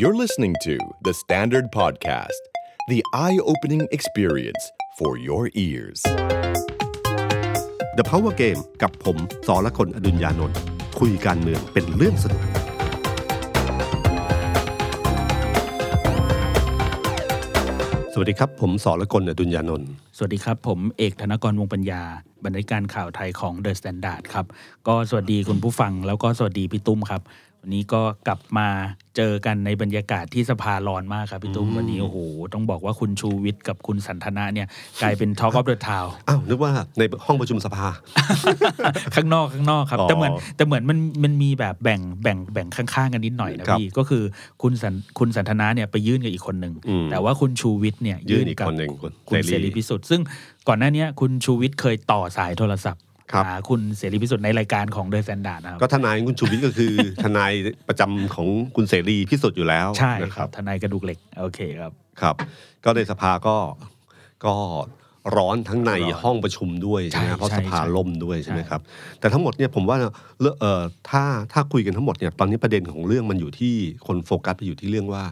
[0.00, 2.42] You're listening to The Standard Podcast,
[2.86, 6.00] the eye opening experience for your ears.
[7.98, 9.16] The Power Game กับผม
[9.46, 10.58] สอละคนอดุญญานนท์
[11.00, 12.42] คุยการเมืองเป็นเรื่องสนุก
[18.12, 22.02] สวัสดีครับ ผมสอละคนอดุญญานนท์สวัสดีครับ ผมเอกธนกรวงปัญญา
[22.44, 24.46] บรรณาธิการข่าวไทยของ The Standard ครับ
[24.86, 27.22] ก็สวัสดีคุณผู้ฟังแล้วก็สวัสดีพี่ตุ้มครับ
[27.62, 28.68] วันนี้ก็กลับมา
[29.16, 32.18] เจอกันในบรรยากาศที่สภาร้อนมากครับพี่ตุ้มวันนี้โอ้โห
[32.54, 34.68] ต้องบอกว่าคุณชูวิทย์กับคุณสันทนาเนี่ย
[35.02, 37.88] กลายเป็น Talk of the Town อ้าวนึกว่าในห้องประชุมสภา
[39.14, 44.22] ข้างนอกข้างนอกครับอ๋อแต่เหมือนแต่เหมือนมันมันมีแบบแบ่งแบ่งแบ่งข้างๆกันนิดหน่อยนะครับพี่ก็คือ
[44.62, 50.20] คุณสันคุณสันทนาเนี่ยไปยื่นกับอีกคนหนึ่งอืมแต่ว่าคุณชูวิทย์เนี่ยยื่นอีกคนหนึ่งคุณคุณเสรีพิสุทธิ์ซึ่ง
[50.68, 53.07] ก่อนหน้าเนี้ยคุณชูวิทย์เคยต่อสายโทรศัพท์ครับ
[53.46, 56.92] หาคุณเสรีพิสุทธิ์ในรายการของ THE STANDARD นะครับ ก็ทนายคุณชูวิทย์ก็คือ
[57.22, 57.52] ทนาย
[57.88, 58.46] ประจำของ
[58.76, 62.34] คุณเสรีพิสุทธิ์อยู่แล้วใช่นะคครับทนายกระดูกเหล็กโอเคครับครับ
[62.84, 63.56] ก็ในสภาก็
[64.44, 64.54] ก็
[65.36, 68.80] ร้อนทั้งในร้อนห้องประชุมด้วยใช่ไหมใช่เพราะใช่สภาใช่ล่มด้วยใช่ไหมใช่ครับ
[69.20, 69.96] แต่ทั้งหมดเนี่ยผมว่า
[70.40, 73.74] เรื่องเอ่อถ้าถ้าคุยกันทั้งหมดเนี่ยตอนนี้ประเด็นของเรื่องมันอยู่ที่
[74.06, 75.24] คนโฟกัสไปอยู่ที่เรื่องว่า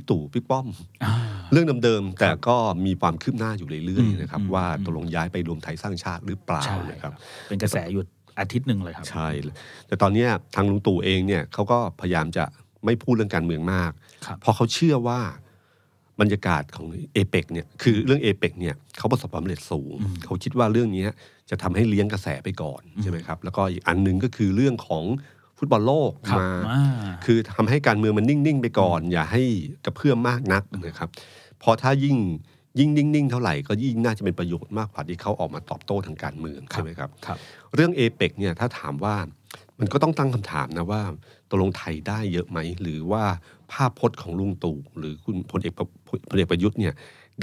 [0.00, 0.66] บิ๊กตู่บิ๊กป้อม
[1.04, 1.12] อ่า
[1.52, 2.56] เรื่องเดิมๆแต่ก็
[2.86, 7.12] มีความคืบหน้าอยู่เรื่อยอืมๆนะครับอืมว่าอืมตกลงย้ายไปรวมไทยสร้างชาติหรือเปล่าใช่นะครับ
[7.48, 8.02] เป็นกระแสอยู่
[8.40, 9.28] อาทิตย์หนึ่งเลยครับ ใช่
[9.86, 12.44] แต่ตอนเนี้ยทางลุงตู่เองเนี่ยเขาก็พยายามจะ
[12.84, 13.92] ไม่พูดเรื่องการเมืองมาก
[14.26, 15.20] ครับเพราะเขาเชื่อว่า
[16.20, 21.10] บรรยากาศของเอเปกเนี่ยคือเรื่องเอเปกเนี่ยเขาประสบความสำเร็จสูง เขาคิดว่าเรื่องเนี้ย
[21.50, 25.04] จะทำให้เลี้ยงกระแสไปก่อนใช่ไหมครับแล้วก็อีกอันหนึ่งก็คือเรื่องของ
[25.60, 26.84] ฟุตบอลโลกครับมาอ่า
[27.24, 29.42] คือทำให้การเมืองมันนิ่ง ๆ ไปก่อน อย่าให้
[29.84, 31.08] กระเพื่อมมากนักนะครับ
[31.60, 32.16] เพอถ้ายิ่ง
[32.78, 37.38] ยิ่งนิ่ง ๆ เท่าไหร่ก็ยิ่งน่าจะเป็นประโยชน์มากกว่าที่เขาออกมาตอบโต้ทางการเมืองใช่ไหมครับครับ
[37.74, 39.16] เรื่องเอเปกเนี่ยถ้าถามว่า
[39.78, 41.02] มันก็ต้องตั้งคำถามนะว่า
[41.50, 43.22] ตกลงไทยได้เยอะไหม หรือว่า
[43.72, 45.86] ภาพพจน์ของลุงตู่หรือคุณพลเอกประ
[46.30, 46.94] พลเอกประยุทธ์เนี่ย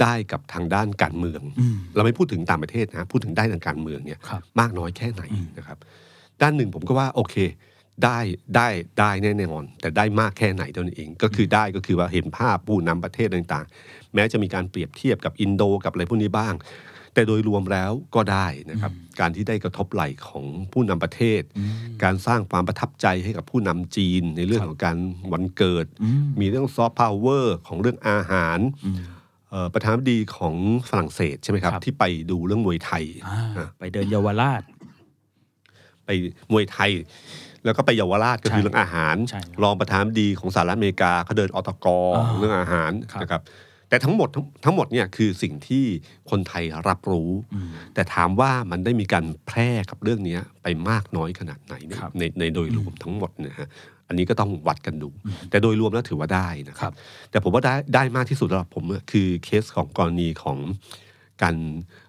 [0.02, 5.22] ได้กับทางด้านการเมืองอืมเราไม่พูดถึงต่างประเทศนะพูดถึงได้ทางการเมืองเนี่ยครับมากน้อยแค่ไหน
[5.58, 5.78] นะครับ
[6.42, 7.36] ด้านหนึ่งผมก็ว่าโอเค
[8.04, 8.18] ได้
[8.56, 16.54] ได้ได้แน่นอน แต่ได้มากแค่ไหนเท่านั้นเอง ก็คือได้ก็คือว่าเห็นภาพผู้นำประเทศต่างๆ แม้จะมีการเปรียบเทียบกับอินโดกับอะไรพวกนี้บ้าง
[17.14, 21.42] แต่โดยรวมแล้วก็ได้นะครับ การที่ได้กระทบไหลของผู้นำประเทศ
[22.04, 24.96] การสร้างความประทับใจให้กับผู้นำจีนในเรื่องของการ
[25.32, 28.98] วันเกิดอืมมีเรื่องซอฟต์พาวเวอร์ของเรื่องอาหารอืม
[29.50, 30.54] เอ่อประธานาธิบดีของ
[30.88, 34.62] ฝรั่งเศสใช่ไหมครับครับที่ไปดูเรื่องมวยไทยอ่าอะไปเดินเยาวราช
[36.06, 36.10] ไป
[36.52, 36.90] มวยไทย
[37.64, 41.86] แล้วก็ไปเยาวราชก็คือใช่เรื่องอาหารใช่ครับรองประธานาธิบดีของสหรัฐอเมริกาเขาเดินอตก
[42.16, 43.42] อ่าเรื่องอาหารครับนะครับ
[43.88, 45.84] แต่ทั้งหมดทั้งทั้งหมดเนี่ยคือสิ่งที่
[46.30, 53.68] คนไทยรับรู้อืมแต่ถามว่ามันได้มีการแพร่กับเรื่องเนี้ยไปมากน้อยขนาดไหนในครับในในโดยรวมทั้งหมดเนะฮะ
[54.08, 55.08] อันนี้ก็ต้องวัดกันดู
[55.50, 56.94] แต่โดยรวมแล้วถือว่าได้นะคครัรับบ
[57.30, 60.58] แต่ผมว่าได้ได้มากที่สุดสำหรับผมอะคือเคสของกรณีของ
[61.42, 61.54] การ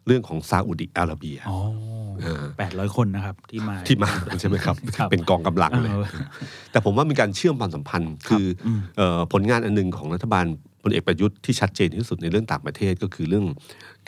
[0.06, 1.58] เรื่องของซาอุดิอาระเบียอ๋อ
[2.22, 6.06] เออแปดร้อยคนนะครับ ที่มาที่มาใช่ไหมครับครับเป็นกองกำลังเลยเออ
[6.72, 10.46] แต่ผมว่ามีการเชื่อมความสัมพันธ์ คืออมเอ่อผลงานอันหนึงของรัฐบาล
[10.84, 13.46] พลเอกประยุทธ์ที่ชัดเจนที่สุดในเรื่องต่างประเทศก็คือเรื่อง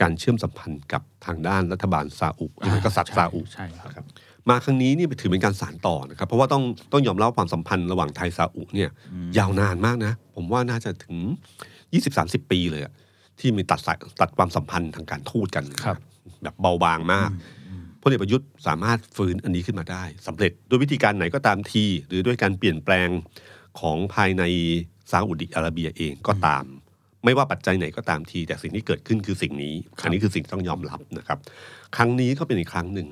[0.01, 4.05] การเชื่อมสัมพันธ์กับทางด้านรัฐบาลซาอุหรือกษัตริย์ซาอุใช่ครับนะครับ
[4.49, 8.89] มาครั้งนี้นี่ถือเป็นการสานต่อนะครับ เพราะว่าต้องต้องยอมรับว่าความสัมพันธ์ระหว่างไทยซาอุเนี่ย
[9.37, 11.17] ยาวนานมากนะ ผมว่าน่าจะถึง
[11.85, 12.93] 20-30 ปีเลยอะ
[13.41, 15.97] ที่มีตัดสายตัดความสัมพันธ์ทางการทูตกันนะครับ
[16.43, 17.29] แบบเบาบางมาก
[18.01, 23.09] พลเอกประยุทธ์สามารถฟื้นอันนี้ขึ้นมาได้สำเร็จด้วยวิธีการไหนก็ตามที หรือด้วยการเปลี่ยนแปลง
[23.79, 24.43] ของภายใน
[25.11, 26.65] ซาอุดิอาระเบียเองก็ตาม
[27.25, 31.37] ไม่ว่าปัจจัยไหนก็ตามที แต่สิ่งที่เกิดขึ้นคือสิ่งนี้อันนี้คือสิ่งที่ต้องยอมรับนะครับ
[31.95, 33.07] ครั้งนี้ก็เป็นอีกครั้งหนึ่ง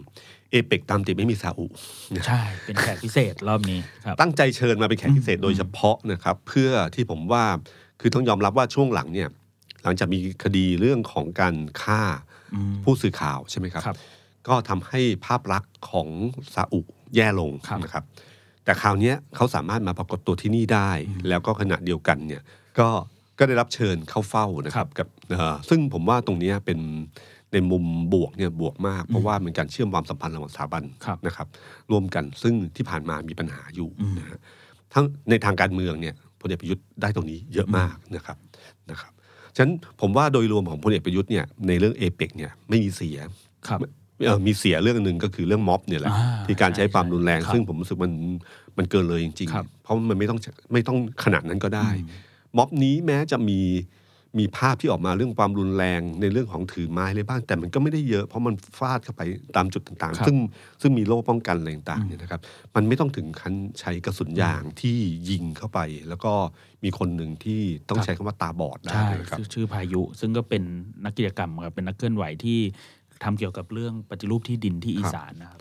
[0.51, 1.65] เอเปกตามติดไม่มีซาอุ
[2.27, 7.45] ใช่ เป็นแขกพิเศษรอบนี้ครับตั้งใจเชิญมาเป็นแขกพิเศษโดยเฉพาะนะครับ เพื่อที่ผมว่า
[8.01, 9.29] คือต้องยอมรับว่าช่วงหลังเนี่ย
[9.83, 12.01] หลังจากมีคดีเรื่องของการฆ่า
[12.53, 13.97] อืมผู้สื่อข่าวใช่ไหมครับครับ
[14.47, 16.07] ก็ทำให้ภาพลักษณ์ของ
[16.55, 16.79] ซาอุ
[17.15, 18.03] แย่ลงครับนะครับ
[18.63, 20.91] แต่คราวเนี้ยเขาสามารถมาปรากฏตัวที่นี่ได้
[21.29, 22.41] แล้วก็ขณะเดียวกันเนี่ย
[22.79, 22.89] ก็
[23.39, 26.79] ก็ได้รับเชิญเข้าเฝ้านะครับกับเอ่อซึ่งผมว่าตรงเนี้ยเป็น
[27.53, 31.47] ในมุมบวกเนี่ยบวกมาก เพราะว่าเป็นการเชื่อมความสัมพันธ์ระหว่างสถาบันครับนะครับ
[31.91, 33.89] ร่วมกันซึ่งที่ผ่านมามีปัญหาอยู่
[34.19, 34.39] นะฮะ
[34.93, 38.37] ทั้งในทางการเมืองเนี่ยพลเอกประยุทธ์ได้ตรงนี้เยอะมากนะครับ
[38.91, 39.11] นะครับ
[39.59, 43.17] ฉะนั้นผมว่าโดยรวมของพลเอกประยุทธ์เนี่ยในเรื่องเอเปกเนี่ยไม่มีเสีย
[43.67, 43.79] ครับ
[44.25, 48.13] เอ่อมีเสียเรื่องหนึ่งก็คือเรื่องม็อบเนี่ยแหละอ่าที่การใช้ความรุนแรงครับซึ่งผมรู้สึกมัน
[48.77, 50.39] มันเกินเลยจริงครับๆเพราะมันไม่ต้อง
[50.73, 51.89] ไม่ต้องขนาดนั้นก็ได้
[52.57, 53.59] ม็อบนี้แม้จะมี
[54.39, 59.21] มีภาพที่ออกมาเรื่องความรุนแรงในเรื่องของถือไม้อะไรบ้าง แต่มันก็ไม่ได้เยอะเพราะมันฟาดเข้าไป
[59.55, 60.37] ตามจุดต่างครับๆซึ่ง
[60.81, 62.41] ซึ่งมีโล่ป้องกันอะไรต่างๆเนี่ยนะครับ
[62.75, 64.97] มันไม่ต้องถึงขั้นใช้กระสุนยางที่
[65.29, 65.79] ยิงเข้าไป
[66.09, 66.33] แล้วก็
[66.83, 70.63] มีคนหนึ่งที่ต้องใช้คำว่าตาบอดได้ใช่นะครับชื่อชื่อพายุ ซึ่งก็เป็น
[71.03, 72.59] นักกิจกรรมครับเป็นนักเคลื่อนไหวที่
[73.23, 75.59] ทำเกี่ยวกับเรื่องปฏิรูปที่ดินที่อีสานนะครับ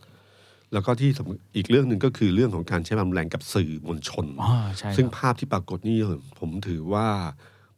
[0.73, 5.99] แล้วก็ที่สำอีกเรื่องหนึ่งก็คือเรื่องของการใช้ความรุนแรงกับสื่อมวลชนอ๋อใช่ซึ่งครับภาพที่ปรากฏนี่
[6.41, 7.07] ผมถือว่า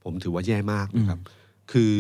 [0.05, 1.21] ผมถือว่าแย่มากนะครับ
[1.73, 1.95] คือ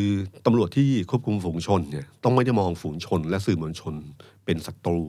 [0.47, 3.94] ตำรวจที่ควบคุมฝูงชนเนี่ยต้องไม่ได้มองฝูงชน และสื่อมวลชน
[4.44, 5.00] เป็นศัตรู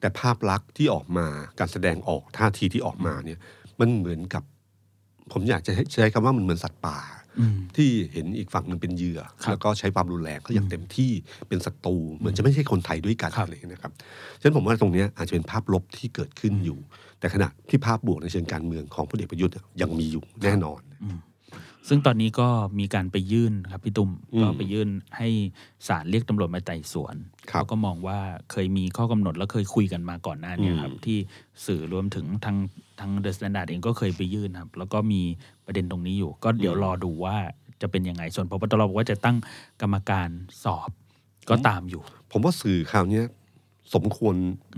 [0.00, 1.26] แต่ภาพลักษณ์ที่ออกมา
[1.58, 3.38] การแสดงออกท่าทีที่ออกมาเนี่ย
[3.80, 4.42] มันเหมือนกับ
[5.32, 6.98] ผมอยากจะใช้คำว่ามันเหมือนสัตว์ป่า
[7.40, 11.12] อืมที่เห็นอีกฝั่งหนึ่งเป็นเหยื่อครับแล้วก็ใช้ความรุนแรงเขาอย่างเต็มที่
[11.48, 13.92] เป็นศัตรูเหมือนจะไม่ใช่คนไทยด้วยกันครับอะไรอย่างเงี้ยนะครับ
[14.40, 16.78] ฉะนั้นผมว่าตรงเนี้ยอาจจะเป็นภาพลบที่เกิดขึ้นอยู่
[17.20, 20.80] แต่ขณะที่ภาพบวกในเชิงการเมืองของพลเอกประยุทธ์ยังมีอยู่แน่นอน
[21.88, 22.48] ซึ่งตอนนี้ก็
[22.78, 25.28] มีการไปยื่นครับพี่ตุ้มอืมก็ไปยื่นให้
[25.88, 27.16] ศาลเรียกตำรวจมาไต่สวน
[27.50, 28.18] ครับเขาก็มองว่า
[28.50, 31.18] เคยมีข้อกำหนดแล้วเคยคุยกันมาก่อนหน้าเนี้ยครับ ที่
[31.66, 32.56] สื่อรวมถึงทาง
[33.00, 35.22] ทาง THE STANDARD เองก็เคยไปยื่นครับ แล้วก็มี
[35.66, 37.36] ประเด็นตรงนี้อยู่ ก็เดี๋ยวรอดูว่า
[37.82, 39.36] จะเป็นยังไงส่วนผบ.ตร.บอกว่าจะตั้ง
[39.82, 40.28] กรรมการ
[40.64, 40.90] สอบ
[41.50, 43.24] ก็ตามอยู่ ผมว่าสื่อคราวเนี้ย
[43.94, 44.34] สมควร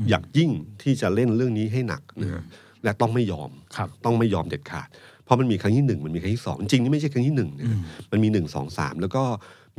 [0.08, 0.50] อยากยิ่ง
[0.82, 2.42] ที่จะเล่นเรื่องนี้ให้หนักนะฮะ
[2.84, 4.88] และต้องไม่ยอมครับต้องไม่ยอมเด็ดขาด
[5.24, 7.78] เพราะมันมีครั้งที่หนึ่งมันมีครั้งที่สองจริงๆนี่ไม่ใช่ครั้งที่หนึ่งนะฮะ
[8.12, 9.22] มันมีหนึ่งสองสามแล้วก็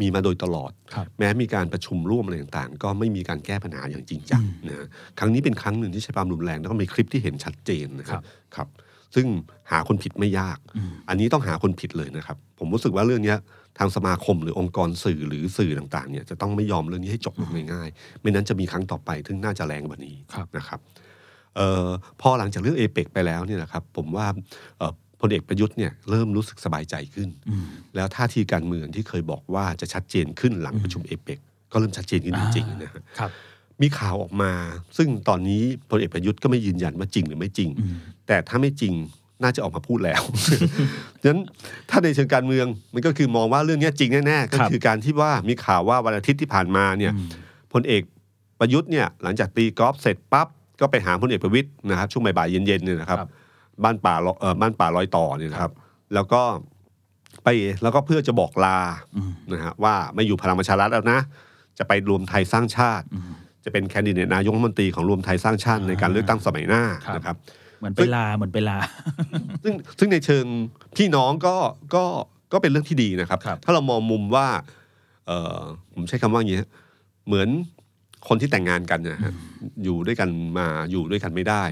[0.01, 4.87] มีมาโดยตลอดครับแม้มีการประชุมร่วมอะไรต่างๆ ก็ไม่มีการแก้ปัญหาอย่างจริงจังนะฮะ
[5.19, 8.25] ครั้งนี้เป็นครั้งหนึ่งที่ใช้ความรุนแรงแล้วก็มีคลิปที่เห็นชัดเจนนะคครัรับบ
[8.55, 8.67] ครับ
[9.15, 9.27] ซึ่ง
[9.71, 10.57] หาคนผิดไม่ยาก
[11.09, 13.37] อันนี้ต้องหาคนผิดเลยนะครับ ผมรู้สึกว่าเรื่องเนี้ย
[13.77, 20.79] ทางสมาคมหรือองค์กรสื่อหรือสื่อต่างๆเนี่ยจะต้องไม่ยอมเรื่องนี้ให้จบลงง่ายๆไม่นั้นจะมีครั้งต่อไปซึ่งน่าจะแรงกว่านี้ครับนะครับ
[21.55, 21.87] เอ่อ
[22.21, 24.27] พอหลังจากเรื่องเอเปกไปแล้วเนี่ยนะครับผมว่า
[24.77, 27.29] เอ่อ พลเอกประยุทธ์เนี่ยเริ่มรู้สึกสบายใจขึ้น
[27.95, 31.39] แล้วท่าทีการเมืองที่เคยบอกว่าจะชัดเจนขึ้นหลังประชุมเอเปก
[31.71, 33.31] ก็เริ่มชัดเจนขึ้นจริงๆนะฮะครับ
[33.81, 34.51] มีข่าวออกมา
[34.97, 37.69] ซึ่งตอนนี้พลเอกประยุทธ์ก็ไม่ยืนยันว่าจริงหรือไม่จริง
[38.27, 38.93] แต่ถ้าไม่จริง
[39.43, 40.21] น่าจะออกมาพูดแล้ว
[41.21, 41.41] ฉะนั้น
[41.89, 47.13] ถ้าในเชิงการเมืองมันก็คือมองว่าเรื่องนี้จริงแน่ๆก็ครับคือการที่ว่ามีข่าวว่าวันอาทิตย์ที่ผ่านมาเนี่ย
[47.73, 48.03] พลเอก
[48.59, 50.47] ประยุทธ์เนี่ยหลังจากตีกอล์ฟเสร็จปั๊บ
[50.81, 53.29] ก็ไปหาพลเอกประวิตยนะครับช่วงบ่ายๆเย็นๆเนี่ยนะครับครับ
[53.83, 55.73] บ้านป่าลเอ่อบ้านป่าลอยต่อเนี่ยนะครับ
[56.13, 56.41] แล้วก็
[57.43, 57.47] ไป
[57.83, 58.79] แล้วก็เพื่อจะบอกลา
[59.53, 61.19] นะฮะว่าไม่อยู่พลังประชารัฐแล้วนะ
[61.77, 63.05] จะไปรวมไทยสร้างชาติ
[63.65, 67.35] จะเป็นแคนดิเดตนายกรัฐมนตรีของรวมไทยสร้างชาติในการเลือกตั้งสมัยหน้าครับนะครับ
[67.79, 68.77] เหมือนไปลาเหมือนไปลา
[69.63, 70.45] ซึ่งซึ่งในเชิง
[70.97, 71.55] พี่น้องก็
[71.95, 72.03] ก็
[72.53, 74.47] ก็เป็นเรื่องที่ดีนะครับครับถ้าเรามองมุมว่า
[75.27, 75.59] เออ
[75.93, 76.69] ผมใช้คำว่าอย่างนี้ฮะ
[77.27, 77.47] เหมือน
[78.27, 79.33] คนที่แต่งงานกันเนยฮะ
[79.83, 81.63] อยู่ด้วยกันมาอยู่ด้วยกันไม่ได้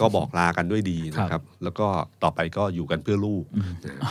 [0.00, 1.86] ก็บอกลากันด้วยดีนะครับ แล้วก็
[2.22, 3.44] ต่อไปก็อยู่กันเพื่อลูก
[3.84, 4.02] นะฮะ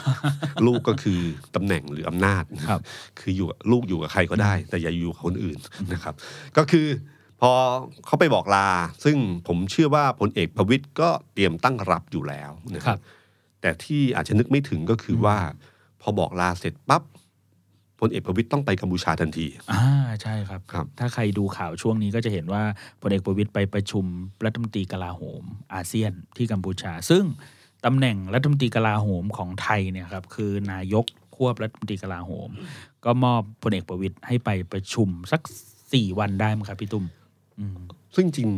[0.67, 1.19] ลูกก็คือ
[1.55, 2.81] ตำแหน่งหรืออำนาจครับ
[3.19, 5.59] คืออยู่กับลูกอยู่กับใครก็ได้ แต่อย่าอยู่กับคนอื่น
[5.93, 6.13] นะครับ
[6.57, 6.87] ก็คือ
[7.41, 7.51] พอ
[8.05, 8.67] เขาไปบอกลา
[9.05, 9.17] ซึ่ง
[9.47, 13.01] ผมเชื่อว่าพลเอกประวิตยก็เตรียมตั้งรับอยู่แล้วนะคครัรับบ
[13.61, 15.37] แต่ที่อาจจะนึกไม่ถึงก็คือว่า
[16.01, 17.01] พอบอกลาเสร็จปั๊บ
[18.01, 19.83] พลเอกประวิตยต้องไปกัมพูชาทันที อ่า
[20.21, 22.63] ใช่ครับ ครับ ถ้าใครดูข่าวช่วงนี้ก็จะเห็นว่า
[23.01, 24.05] พลเอกประวิตยไปประชุม
[24.45, 25.43] รัฐมนตรีกลาโหม
[25.73, 27.23] อาเซียนที่กัมพูชา ซึ่ง
[27.85, 31.05] ตำแหน่งรัฐมนตรีกลาโหมของไทยเนี่ยครับคือนายก
[31.35, 32.49] ควบรัฐมนตรีกลาโหม
[33.05, 35.41] ก็มอบพลเอกประวิตยให้ไปประชุมสัก
[35.93, 37.05] สี่วันได้มั้งครับพี่ตุ้ม
[37.59, 37.77] อืม
[38.15, 38.49] ซึ่งจริง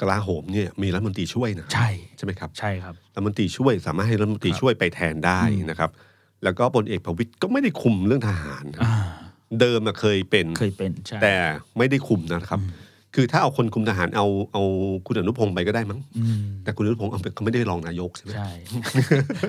[0.00, 5.90] กลาโหมเนี่ยมีรัฐมนตรีช่วยนะใช่ ใช่ไหมครับใช่ครับ รัฐมนตรีช่วยสามารถให้รัฐมนตรีครับช่วยไปแทนได้นะครับ
[6.44, 8.94] แล้วก็พลเอกประวิตยก็ไม่ได้คุมเรื่องทหารนะอ่า
[9.60, 11.34] เดิมอะเคยเป็น เคยเป็นใช่ แต่
[11.78, 12.60] ไม่ได้คุมนะครับ
[13.14, 14.62] คือถ้าเอาคนคุมทหารเอาเอา
[15.06, 18.50] คุณอนุพงศ์ไปก็ได้มั้ง อืม แต่คุณอนุพงศ์เอาไปเขาไม่ได้รองนายกใช่ไหมใช่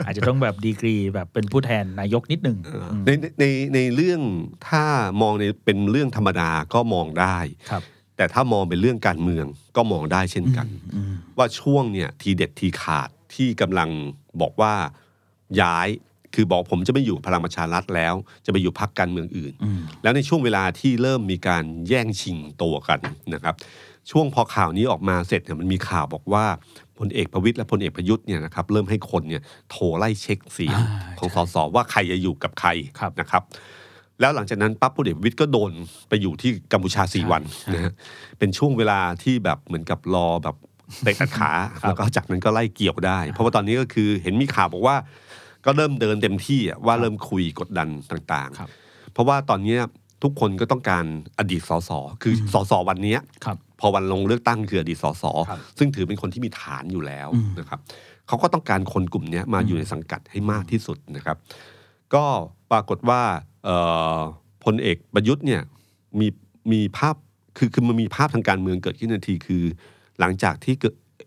[0.05, 2.57] อาจจะต้องแบบดีกรีแบบเป็นผู้แทนนายกนิดหนึ่ง
[2.93, 3.45] มในในใน
[3.75, 4.21] ในเรื่อง
[4.69, 4.83] ถ้า
[5.21, 7.37] มองในเป็นเรื่องธรรมดาก็มองได้
[7.71, 7.83] ครับ
[8.17, 9.45] แต่ถ้ามองเป็นเรื่องการเมือง
[9.75, 13.89] ก็มองได้เช่นกัน อืมว่าช่วงเนี่ยทีเด็ดทีขาดที่กำลัง
[14.41, 14.73] บอกว่า
[15.61, 15.87] ย้าย
[16.35, 18.13] คือบอกผมจะไม่อยู่พลังประชารัฐแล้ว
[18.45, 22.99] จะไปอยู่พรรคการเมืองอื่นอืมแล้วในช่วงเวลาที่เริ่มมีการแย่งชิงตัวกัน
[23.33, 23.55] นะครับ
[24.11, 26.45] ช่วงพอข่าวนี้ออกมาเสร็จเนี่ยมันมีข่าวบอกว่า
[26.99, 32.69] พลเอกประวิตยและพลเอกประยุทธ์เนี่ยนะครับเริ่มให้คนเนี่ยโทรไล่เช็คเสียงอ่าของสสว่าใครจะอยู่กับใคร
[32.99, 33.43] ครับนะครับ
[34.19, 35.71] แล้วหลังจากนั้นปั๊บพลเอกประวิตยก็โดน
[36.09, 37.93] ไปอยู่ที่กัมพูชาสี่ใช่วันใช่นะฮะ
[38.39, 40.55] เป็นช่วงเวลาที่แบบเหมือนกับรอแบบ
[41.03, 44.95] เตะตัดขาครับแล้วก็จากนั้นก็ไล่เกี่ยวได้ เพราะว่าตอนนี้ก็คือเห็นมีข่าวบอกว่า
[45.65, 49.79] ก็เริ่มเดินเต็มที่อะว่าเริ่มคุยกดดันต่างครับๆเพราะว่าตอนเนี้ย
[50.23, 51.05] ทุกคนก็ต้องการ
[51.39, 51.91] อดีตสส
[52.23, 57.79] คือสสวันเนี้ยครับพอวันลงเลือกตั้งคืออดีตสสครับซึ่งถือเป็นคนที่มีฐานอยู่แล้วอืมนะครับ
[58.27, 61.37] เขาก็ต้องการคนกลุ่มเนี้ยมาอยู่ในสังกัดให้มากที่สุดนะครับ
[62.13, 62.25] ก็
[62.71, 63.21] ปรากฏว่า
[63.65, 63.75] เอ่
[64.17, 64.19] อ
[64.63, 65.61] พลเอกประยุทธ์เนี่ย
[66.19, 66.27] มี
[66.71, 67.15] มีภาพ
[67.57, 69.63] คือคือมันมีภาพทางการเมืองเกิดขึ้นทันทีคือ
[70.19, 70.75] หลังจากที่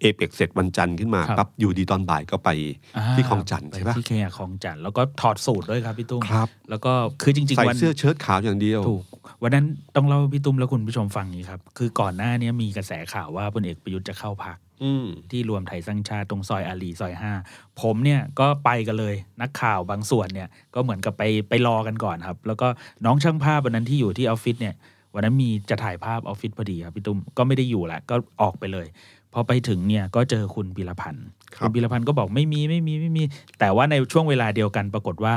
[0.04, 2.48] เกิดเอเปกเสร็จวันจันทร์ขึ้นมาครับปั๊บอยู่ดีตอนบ่ายก็ไป
[2.96, 6.92] อ่าที่คลองจันทร์ไปใช่ปะที่เคหะคลองจันทร์แล้วก็ถอดสูตรด้วยครับพี่ตุ้มครับ แล้วก็
[7.22, 9.02] คือจริงใส่ๆวันเสื้อเชิ้ตขาวอย่างเดียวถูก
[9.42, 17.32] วันนั้นต้องเล่าให้พี่ตุ้มและคุณผู้ชมฟังนี้ครับคือก่อนหน้านี้มีกระแสข่าวว่าพลเอกประยุทธ์จะเข้าพักอืมที่รวมไทยสร้างชาติตรงซอยอารีซอยห้า
[17.80, 22.68] ผมเนี่ยก็ไปกันเลยนักข่าวบางส่วนเนี่ยก็เหมือนกับไปไปรอกันก่อนครับ แล้วก็
[23.04, 24.74] น้องช่างภาพวันนั้นที่อยู่ที่ออฟฟิศเนี่ย
[25.14, 28.86] วันนั้นมีจะถ่ายภาพออฟฟิศพอดีครับพี่ตุ้มก็ไม่ได้อยู่แหละก็ออกไปเลย
[29.34, 31.26] พอไปถึงเนี่ยก็เจอคุณพีรพันธ์
[31.56, 33.22] ครับคุณพีรพันธ์ก็บอกไม่มีไม่มีไม่มี
[33.58, 35.34] แต่ว่าในช่วงเวลาเดียวกันปรากฏว่า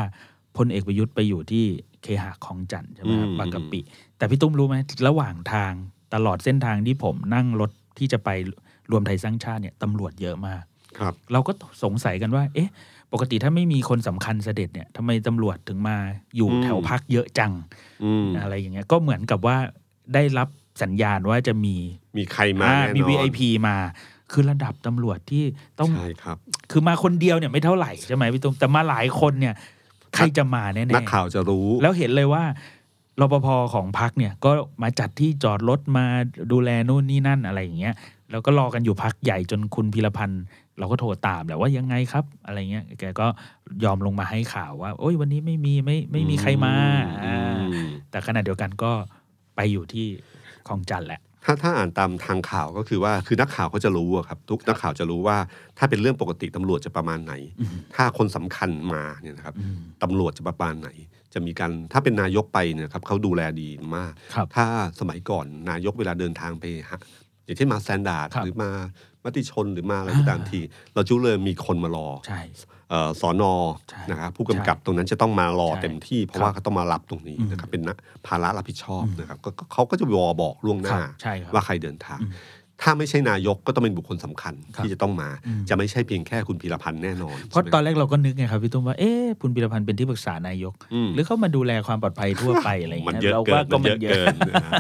[0.58, 1.66] พลเอกประยุทธ์ไปอยู่ที่
[2.04, 3.80] เคหะคลองจันทร์ใช่ไหมครับอืมบางกะปิ
[4.18, 4.76] แต่พี่ตุ้มรู้ไหม
[5.08, 5.74] ระหว่างทาง
[6.14, 8.30] ตลอดเส้นทางที่ผมนั่งรถที่จะไป
[8.92, 10.64] รวมไทยสร้างชาติเนี่ยตำรวจเยอะมาก
[10.98, 11.52] ครับ เราก็
[11.84, 12.70] สงสัยกันว่า เอ๊ะ
[13.14, 15.98] ปกติถ้าไม่มีคนสำคัญเสด็จเนี่ยทำไมตำรวจถึงมา
[16.36, 17.52] อยู่อืมแถวพักเยอะจัง
[18.04, 19.58] อืมอะไรอย่างเงี้ยก็เหมือนกับว่า
[20.14, 20.50] ได้รับ
[20.82, 21.76] สัญญาณว่าจะมี
[22.18, 23.76] มีใครมาอ่าแน่นอนมี VIP มา
[24.32, 25.44] คือระดับตำรวจที่
[25.80, 26.38] ต้องใช่ครับ
[26.72, 29.54] คือมาคนเดียวเนี่ยไม่เท่าไหร่ใช่ไหมพี่ตุ้มแต่มาหลายคนเนี่ย
[30.16, 32.44] ใครจะมาแน่ๆนักข่าวจะรู้ แล้วเห็นเลยว่า
[33.22, 34.52] รปภของพักเนี่ยก็
[34.84, 36.06] มาจัดที่จอดรถมา
[36.52, 37.94] ดูแลนู่นนี่นั่นอะไรอย่างเงี้ย
[38.32, 40.44] แล้วก็รอกันอยู่พักใหญ่จนคุณพิรพันธ์
[40.80, 43.28] เราก็โทรตามแหละว่ายังไงครับ อะไรเงี้ยแกก็
[43.84, 46.74] ยอมลงมาให้ข่าวว่า โอ้ยวันนี้ไม่มีไม่ไม่มีใครมา
[47.26, 48.92] อือ่ามแต่ขณะเดียวกันก็
[49.56, 50.08] ไปอยู่ที่
[50.68, 55.38] คลองจันทร์แหละ ถ้าถ้าอ่านตามทางข่าวก็คือว่าคือนักข่าวเขาจะรู้อะครับ ทุกนักข่าวจะรู้ว่า
[55.78, 60.90] ถ้าเป็นเรื่องปกติตำรวจจะประมาณไหนอืมถ้าคนสำคัญมาเนี่ยนะครับอืมตำรวจจะประมาณไหน
[61.34, 64.66] จะมีการถ้าเป็นนายกไปเนี่ยครับเขาดูแลดีมากครับถ้า
[65.00, 67.00] สมัยก่อนนายกเวลาเดินทางไปฮะ
[67.46, 68.70] อย่างเช่นมาแซนดาร์ดครับหรือมา
[69.24, 70.60] มติชนหรือมาอะไรก็ตามอ่าที
[70.94, 72.77] เราจุเลยมีคนมารอใช่เอ่อ
[73.22, 73.54] สอนอ
[73.90, 77.96] ใช่นะครับผู้กำกับตรงนั้นจะต้องมารอใช่เต็มที่ เพราะครับว่าเขาต้องมารับตรงนี้อืมนะครับเป็นนะ
[78.28, 82.32] ภาระรับผิดชอบอืมนะครับก็ก็เขาก็จะวอบอกล่วงหครัน้าบใช่ครับว่าใครเดินทางอืม
[82.84, 94.74] ถ้าไม่ใช่นายกก็ต้องเป็นบุคคลสำคัญครับที่จะต้องมาอืมจะไม่ใช่เพียงแค่คุณพีรพันธ์แน่นอน เพราะใช่ไหมตอนแรกเราก็นึกไงครับพี่ตุ้มว่าเอ๊ะคุณพิรพันธ์เป็นที่ปรึกษานายกอืมหรือเขามาดูแลความปลอดภัยทั่วไปอะไรอย่างมันเงี้ยเยอะเราเกิว่านก็มันมันเยเยอะอะเกินนะฮะ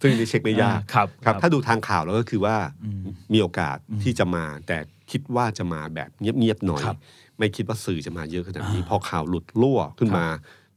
[0.00, 3.02] ซึ่งนี่เช็คไม่ยากครับครับถ้าดูทางข่าวแล้วก็คือว่าอืม
[3.32, 4.78] มีโอกาสอืมที่จะมา แต่
[5.10, 6.98] คิดว่าจะมาแบบเงียบๆหน่อยครับ
[7.38, 10.26] ไม่คิดว่าสื่อจะมาเยอะขนาดนี้อ่าพอข่าวหลุดรั่วขึ้นครับมา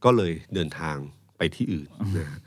[0.04, 0.96] ก็เลยเดินทาง
[1.38, 1.88] ไปที่อื่น
[2.18, 2.40] นะฮะ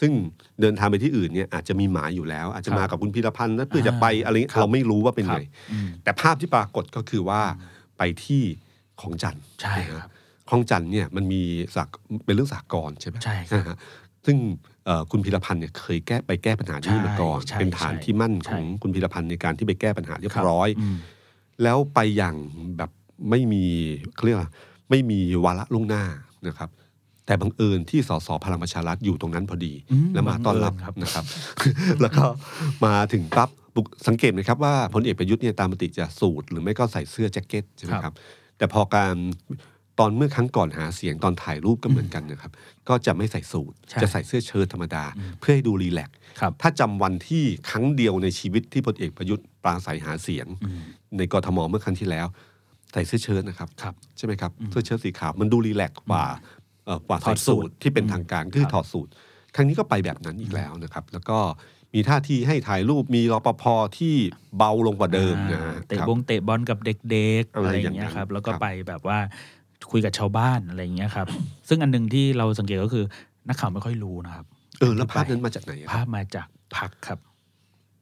[0.00, 0.12] ซึ่ง
[0.60, 7.42] เดินทางไปที่อื่นเนี่ยอาจจะมีหมายอยู่แล้ว อาจจะมากับคุณพีรพันธ์นะเพื่อจะไปอะไรเงี้ยครับเราไม่รู้ว่าเป็นครัไงบอืมแต่ภาพที่ปรากฏก็คือว่า
[7.98, 8.42] ไปที่
[9.00, 10.10] ของจันทร์ใช่นะคฮะรับ
[10.50, 11.42] ของจันทร์เนี่ยมันมี
[11.76, 11.88] สัก
[12.24, 13.76] เป็นเรื่องสากลใช่ไหมใช่ครับนะฮะ
[14.26, 14.36] ซึ่ง
[14.86, 20.96] เอ่อคุณพีรพันธ์เนี่ยเคยแก้ไปแก้ปัญหาที่นี่มาก่อนใช่เป็นฐานใช่ที่มั่นใช่ของคุณพีรพันธ์ในการที่ไปแก้ปัญหาเรียบร้อยม
[21.62, 22.36] แล้วไปอย่าง
[22.78, 22.90] แบบ
[23.30, 23.64] ไม่มี
[24.14, 24.50] เขาเรียกว่า
[24.90, 26.04] ไม่มีวาระล่วงหน้า
[26.48, 26.70] นะครับ
[27.26, 31.24] แต่บังเอิญที่สสพลังประชารัฐอยู่ตรงนั้นพอดีอืมแล้วมาต้อนรับบังเอิญครับนะครับ
[32.00, 32.24] แล้วก็
[32.84, 38.14] มาถึงปั๊บบุกสังเกตไหมครับว่าพลเอกประยุทธ์เนี่ยตามปกติจะสูทหรือไม่ก็ใส่เสื้อแจ็คเก็ตใช่ไหมครับ
[38.58, 39.14] แต่พอการ
[39.98, 42.52] ตอนเมื่อครั้งก่อนหาเสียงตอนถ่ายรูปก็เหมือนกันนะครับ
[42.88, 50.78] ก็จะไม่ใส่สูทใช่จะใส่เสื้อเชิ้ตธรรมดาอืมเพื่อให้ดูรีแลกซ์ครับถ้าจำวันที่ครั้งเดียวในชีวิตที่พลเอกประยุทธ์ปราศัยหาเสียงอืม
[51.16, 52.26] ในกทมเมื่อครั้งที่แล้ว
[52.94, 56.24] ใส่เสื้อเชิ้ตนะครับครับ ใช่ไหมครับอืมเสื้อเชิ้ตสีขาวมันดูรีแลกซ์กว่า
[56.84, 59.08] เอ่อกว่าถใส่อดสูสูททที่เป็นอืมทางการคือครับถอดสูท
[59.54, 61.38] ครั้งนี้ก็ไปแบบนั้นอีกแล้วนะครับ แล้วก็
[61.94, 63.64] มีท่าทีให้ถ่ายรูปมีรปภ
[63.98, 64.14] ที่
[64.56, 69.18] เบาลงกว่าเดิมนะฮะอ่าเตะครับ บงเตะบอลกับเด็กๆอะไรอะไรออย่างย่างเงี้ยนั้นครับแล้วก็ครับไปแบบว่า
[69.90, 71.26] คุยกับชาวบ้านอะไรอย่างเงี้ยครับ
[71.68, 73.04] ซึ่งอันหนึ่งที่เราสังเกตก็คือ
[73.48, 74.46] นักข่าวไม่ค่อยรู้นะครับ
[74.80, 76.46] เออแล้วภาพนั้นมาจากไหนอะคภารับพมาจาก
[76.76, 77.18] พักครับ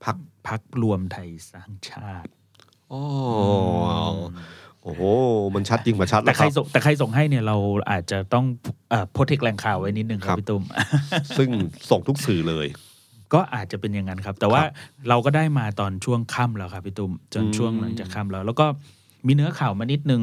[0.04, 0.16] พัก
[0.48, 2.30] พักรวมไทยสร้างชาติ
[2.92, 3.02] อ๋อ
[4.84, 5.02] โอ้โห
[5.54, 7.56] มันชัดยิ่งกว่าชัดแต่แล้วใคครรับส่งแต่ใครส่งให้เนี่ยเรา
[7.90, 8.44] อาจจะต้อง
[8.90, 10.62] เอ่อโพเทคแหล่งข่าวไว้นิดนึงคครัรับบพี่ตุ้ม
[11.38, 11.48] ซึ่ง
[11.90, 12.66] ส่งทุกสื่อเลย
[13.34, 14.72] ก็อาจจะเป็นอย่างนั้นครับ แต่ว่าครับ
[15.08, 18.66] เราก็ได้มาตอนช่วงค่ำแล้วครับพี่ตุ้มจนอืมช่วงหลังจากค่ำแล้ว แล้วก็
[19.26, 20.22] มีเนื้อข่าวมานิดนึง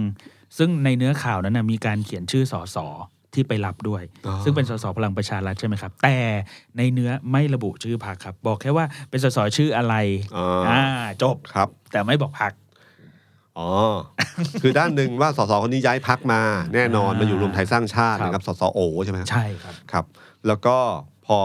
[0.57, 2.77] ซึ่งในเนื้อข่าวนั้นนะมีการเขียนชื่อสส
[3.33, 6.17] ที่ไปรับด้วยอ๋อซึ่งเป็นสสพลังประชารัฐใช่ไหมครับ แต่
[6.77, 9.95] ในเนื้อไม่ระบุชื่อพรรคครับ บอกแค่ว่าเป็นสสชื่ออะไร
[10.35, 10.81] อ๋ออ่า
[11.23, 12.51] จบครับ แต่ไม่บอกพรรค
[13.59, 13.71] อ๋อ
[14.61, 16.41] คือด้านหนึ่งว่าสสคนนี้ย้ายพักมา
[16.75, 20.05] แน่นอนอ่ามาอยู่รวมไทยสร้างชาติครับนะครับสสโอใช่ไหมครับใช่ครับครับ
[20.47, 20.75] แล้วก็
[21.25, 21.39] พอ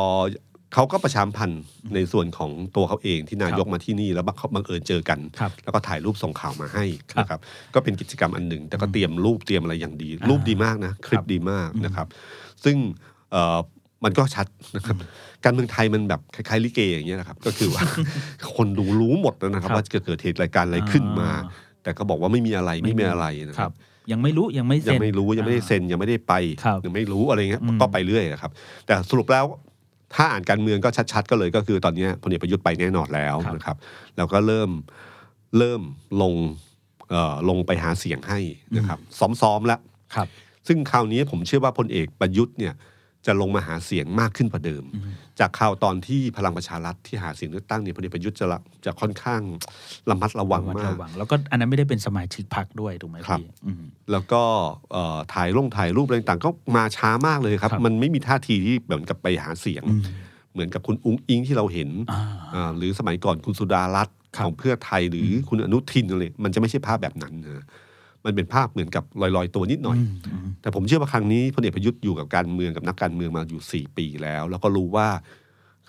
[0.75, 1.63] เขาก็ประชามพันธ์
[1.95, 7.41] ในส่วนของตัวเขาเองที่นายกมาที่นี่แล้วบังเขาบังเอิญเจอกันครับแล้วก็ถ่ายรูปส่งข่าวมาให้ครับนะครับ
[7.75, 12.07] ก็เป็นกิจกรรมอันหนึ่ง แต่ก็เตรียมรูปเตรียมอะไรอย่างดีอ่ารูรูปดีมากนะ คลิครัปบดีมากนะครับ
[12.65, 12.77] ซึ่ง
[13.33, 13.59] เอ่อ
[14.05, 14.97] มันก็ชัดนะครับ
[15.45, 17.83] การเมืองไทยมันแบบคล้ายๆลิเกอย่างเงี้ยนะครับ ก็คือว่า
[18.57, 23.75] คนดูรู้หมดแล้วนะครับครับ ว่าจะเกิดเหตุรายการอะไรขึ้นมาอ่า แต่ก็บอกว่าไม่มีอะไรไม่ไม่มีมีอะไรนะคครัรับบ
[24.13, 26.33] ยังไม่รู้ยังไม่ยัเซ็งนไม่รู้ยังไม่ได้เซ็นยังไม่ได้ไป
[26.65, 28.53] ครับยังไม่รู้อะไรเงี้ยอืม ก็ไปเรื่อยครับ
[28.87, 29.45] แต่สรุปแล้ว
[30.15, 33.77] ถ้าอ่านการเมืองก็ชัดๆ ก็เลยก็คือตอนเนี้ยพลเอกประยุทธ์ไปแน่นอนแล้วนะครับ
[34.17, 34.71] แล้วก็เริ่ม
[35.59, 35.81] เริ่ม
[36.23, 36.35] ลง
[37.11, 38.41] เอ่อลงไปหาเสียงให้
[38.77, 38.99] นะครับ
[39.41, 39.81] ซ้อมๆแล้ว
[40.15, 40.29] ครับ
[40.67, 42.75] ซึ่งคราวนี้ผมเชื่อว่าพลเอกประยุทธ์เนี่ย
[43.27, 44.85] จะลงมาหาเสียงมากขึ้นกว่าเดิม
[45.41, 49.41] จากข่าวตอนที่พลังประชารัฐที่หาเสียงเลือกตั้งเนี่ยพลเอกประยุทธ์จะละจะค่อนข้าง
[50.11, 54.43] ระมัดระวังระมัดมากระวังแล้วก็อันนั้นไม่ได้เป็นสมาชิกพรรคด้วยถูกไหมครับพี่อืมแล้วก็
[54.93, 60.03] เอ่อถ่ายลงถ่ายรูปอะไรต่างๆก็มาช้ามากเลยครับครับ มันไม่มีท่าทีที่เหมือนกับไปหาเสียงอืม
[60.53, 62.21] เหมือนกับคุณอุ้งอิงที่เราเห็นอ่า
[62.55, 67.65] อ่าหรือสมัยก่อนคุณสุดารัตน์ครับของเพื่อไทยหรืออคุณอนุทินอะไรมันจะไม่ใช่ภาพแบบนั้นนะ
[68.27, 69.05] มันเป็นภาพเหมือนกับ
[69.37, 75.09] ลอยๆตัวนิดหน่อยอืมอืมแต่ผมเชื่อว่าครั้งนี้พลเอกประยุทธ์อยู่กับการเมืองกับนักการเมืองมาอยู่ 4 ปีแล้ว แล้วก็รู้ว่า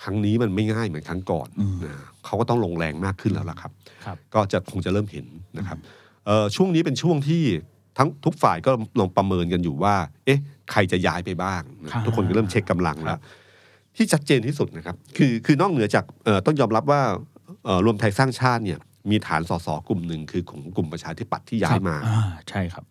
[0.03, 1.93] ครั้งนี้มันไม่ง่ายเหมือนครั้งก่อนอืมนะ
[2.25, 3.71] เขาก็ต้องลงแรงมากขึ้นแล้วล่ะครับ
[4.05, 5.25] ครับก็จะคงจะเริ่มเห็น
[5.57, 5.77] นะครับ
[6.25, 7.43] เอ่อช่วงนี้เป็นช่วงที่
[7.97, 10.39] ทั้งทุกฝ่ายก็ลองประเมินกันอยู่ว่า เอ๊ะ
[10.71, 13.19] ใครจะย้ายไปบ้างนะครับทุกคนก็เริ่มเช็คกำลังครัแล้วบ
[13.95, 17.01] ที่ชัดเจนที่สุดนะครับ คือคือนอกเหนือจากเอ่อต้องยอมรับว่า
[17.65, 22.19] เอ่อรวมไทยสร้างชาติเนี่ย มีฐานสสกลุ่มหนึ่งคือของกลุ่มประชาธิปัตย์ที่ย้ายมาอ่า
[22.49, 22.85] ใช่ครับ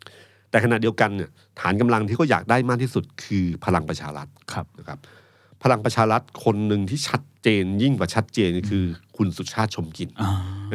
[0.50, 1.30] แต่ขณะเดียวกันเนี่ย
[1.60, 4.98] ฐานกำลังที่เขาอยากได้มากที่สุดคือพลังประชารัฐครับนะครับ
[5.62, 8.84] พลังประชารัฐคนหนึ่งที่ชัดเจนยิ่งกว่าชัดเจนคือ
[9.16, 10.28] คุณสุชาติชมกลิ่นอ่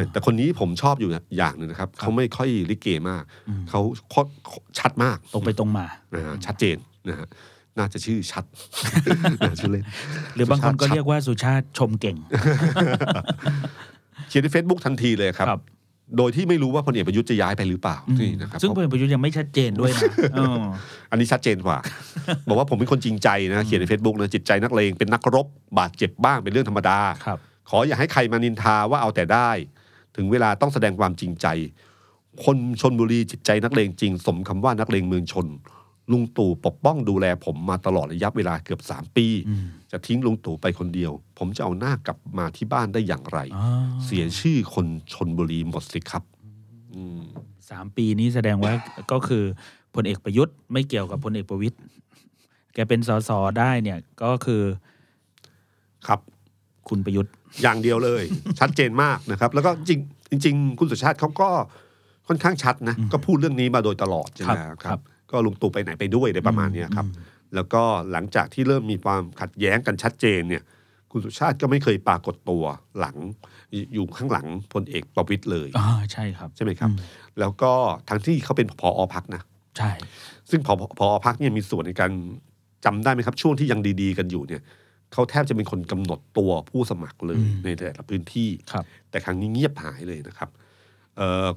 [0.03, 4.21] าแต่คนนี้ผมชอบอยู่อย่างหนึ่งนะครับ เขาไม่ค่อยลิเกมากอืมเขาเขา
[4.79, 6.77] ชัดมากตรงไปตรงมานะฮะชัดเจน
[7.09, 7.27] นะฮะ
[7.77, 8.43] น่าจะชื่อชัด
[9.59, 9.85] ชื่อเล่น
[10.35, 12.17] หรือบางคนก็สุชาติชัดเรียกว่าสุชาติชมเก่ง
[14.29, 15.61] เขียนใน Facebook ทันทีเลยครับ ครับ
[16.17, 20.61] โดยที่ไม่รู้ว่าพลเอกประยุทธ์จะย้ายไปหรือเปล่าอืมนี่นะครับซึ่งพลเอกประยุทธ์ยังไม่ชัดเจนด้วยนะเออ
[21.11, 21.77] อันนี้ชัดเจนกว่า
[22.47, 25.47] บอกว่าผมเป็นคนจริงใจนะเขียนใน Facebook นะจิตใจนักเลงเป็นนักรบ
[25.79, 29.49] บาดเจ็บบ้างเป็นเรื่องธรรมดา ครับ ขออย่าให้ใครมานินทาว่าเอาแต่ได้
[30.15, 31.47] ถึงเวลาต้องแสดงความจริงใจ
[32.45, 35.47] คนชนบุรีจิตใจนักเลงจริง สมคำว่านักเลงเมืองชน
[36.11, 43.65] ลุงตู่ปกป้องดูแลผมมาตลอดระยะเวลาเกือบสามปีอืมจะทิ้งลุงตู่ไปคนเดียว ผมจะเอาหน้ากลับมาที่บ้านได้อย่างไรอ๋อ
[44.05, 46.23] เสียชื่อคนชนบุรีหมดสิครับ
[46.93, 47.19] อืม
[47.69, 48.73] สามปีนี้แสดงว่า
[49.11, 49.43] ก็คือ
[49.95, 51.77] พลเอกประยุทธ์ไม่เกี่ยวกับพลเอกประวิตย
[52.73, 54.61] แกเป็นสสได้เนี่ยก็คือ
[56.07, 56.19] ครับ
[56.89, 58.23] คุณประยุทธ์อย่างเดียวเลย
[58.59, 59.99] ชัดเจนมากนะครับ แล้วก็จริง
[60.43, 61.49] จริงๆคุณสุชาติเขาก็
[62.27, 67.07] ค่อนข้างชัดนะ ก็พูดเรื่องนี้มาโดยตลอดใช่ไหมครับคครัรับบ ก็ลุงตู่ไปไหนไปด้วยอะไรประมาณเนี้ยครับ
[67.55, 70.63] แล้วก็หลังจากที่เริ่มมีความขัดแย้งกันชัดเจนเนี่ย
[71.11, 72.63] คุณสุชาติก็ไม่เคยปรากฏตัว
[72.99, 73.15] หลัง
[73.93, 76.97] อยู่ข้างหลังพลเอกประวิตยเลยอ่าใช่ครับ ใช่ไหมครับอืม
[77.39, 77.71] แล้วก็
[78.09, 79.41] ทั้งที่เขาเป็นผอพักนะ
[79.77, 79.91] ใช่
[80.49, 82.11] ซึ่งพอพอพักเนี่ยมีส่วนในการ
[82.85, 84.61] จำได้ไหมครับ ช่วงที่ยังดี ๆ กันอยู่เนี่ย
[85.13, 90.67] เขาแทบจะเป็นคนกำหนดตัวผู้สมัครเลยในแต่ละพื้นที่ครับแต่ครั้งนี้เงียบหายเลยนะครับเอ่อ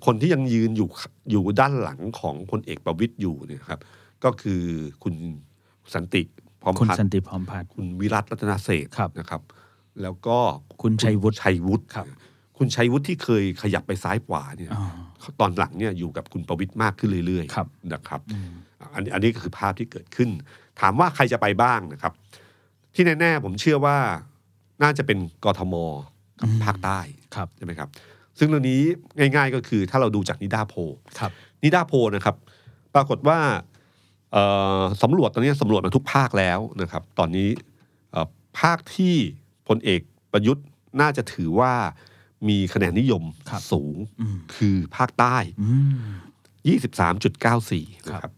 [0.07, 0.89] คนที่ยังยืนอยู่
[1.31, 3.81] อยู่ด้านหลังของพลเอกประวิตยอยู่เนี่ยครับ
[4.25, 4.63] ก็คือ
[5.03, 5.15] คุณ
[5.95, 6.23] สันติ
[6.63, 9.43] พร้อมคุณพัฒสันน์ติพร้อมพัฒน์คุณวิรัตรัตนเศรษฐ์ครับนะครับ
[10.03, 10.39] แล้วก็
[10.83, 12.07] คุณชัยวุฒิชัยวุฒิครับ
[12.59, 18.51] คุณชัยวุฒิที่เคยขยับไปซ้ายขวาเนี่ยอ๋อตอนหลังเนี่ยอยู่กับคุณประวิตยมากขึ้นเรื่อยครับๆนะครับอืม
[18.95, 20.29] อันอันนี้ก็คือภาพที่เกิดขึ้น
[20.81, 22.13] ถามว่าใครจะไปบ้างนะครับ
[22.95, 23.97] ที่แน่ๆผมเชื่อว่า
[24.83, 25.75] น่าจะเป็นกทม
[26.41, 27.01] กับอืมภาคใต้
[27.35, 27.89] ครับใช่ไหมครับ
[28.39, 28.81] ซึ่งเรื่องนี้
[29.19, 31.31] ง่าย ๆ ก็คือถ้าเราดูจากนิดาโพลครับ
[31.63, 32.37] นิดาโพลนะครับ
[32.95, 33.39] ปรากฏว่า
[34.33, 34.45] เอ่
[34.81, 37.49] อสำรวจตอนนี้สำรวจมาทุกภาคแล้วนะครับ ตอนนี้
[38.13, 38.27] เอ่อ
[38.61, 39.15] ภาคที่
[39.69, 40.01] พลเอก
[40.33, 40.65] ประยุทธ์
[41.01, 41.73] น่าจะถือว่า
[42.49, 46.13] มีคะแนนนิยมครับสูงอืมคือภาคใต้อืม
[46.81, 48.33] 23.94 นะครับ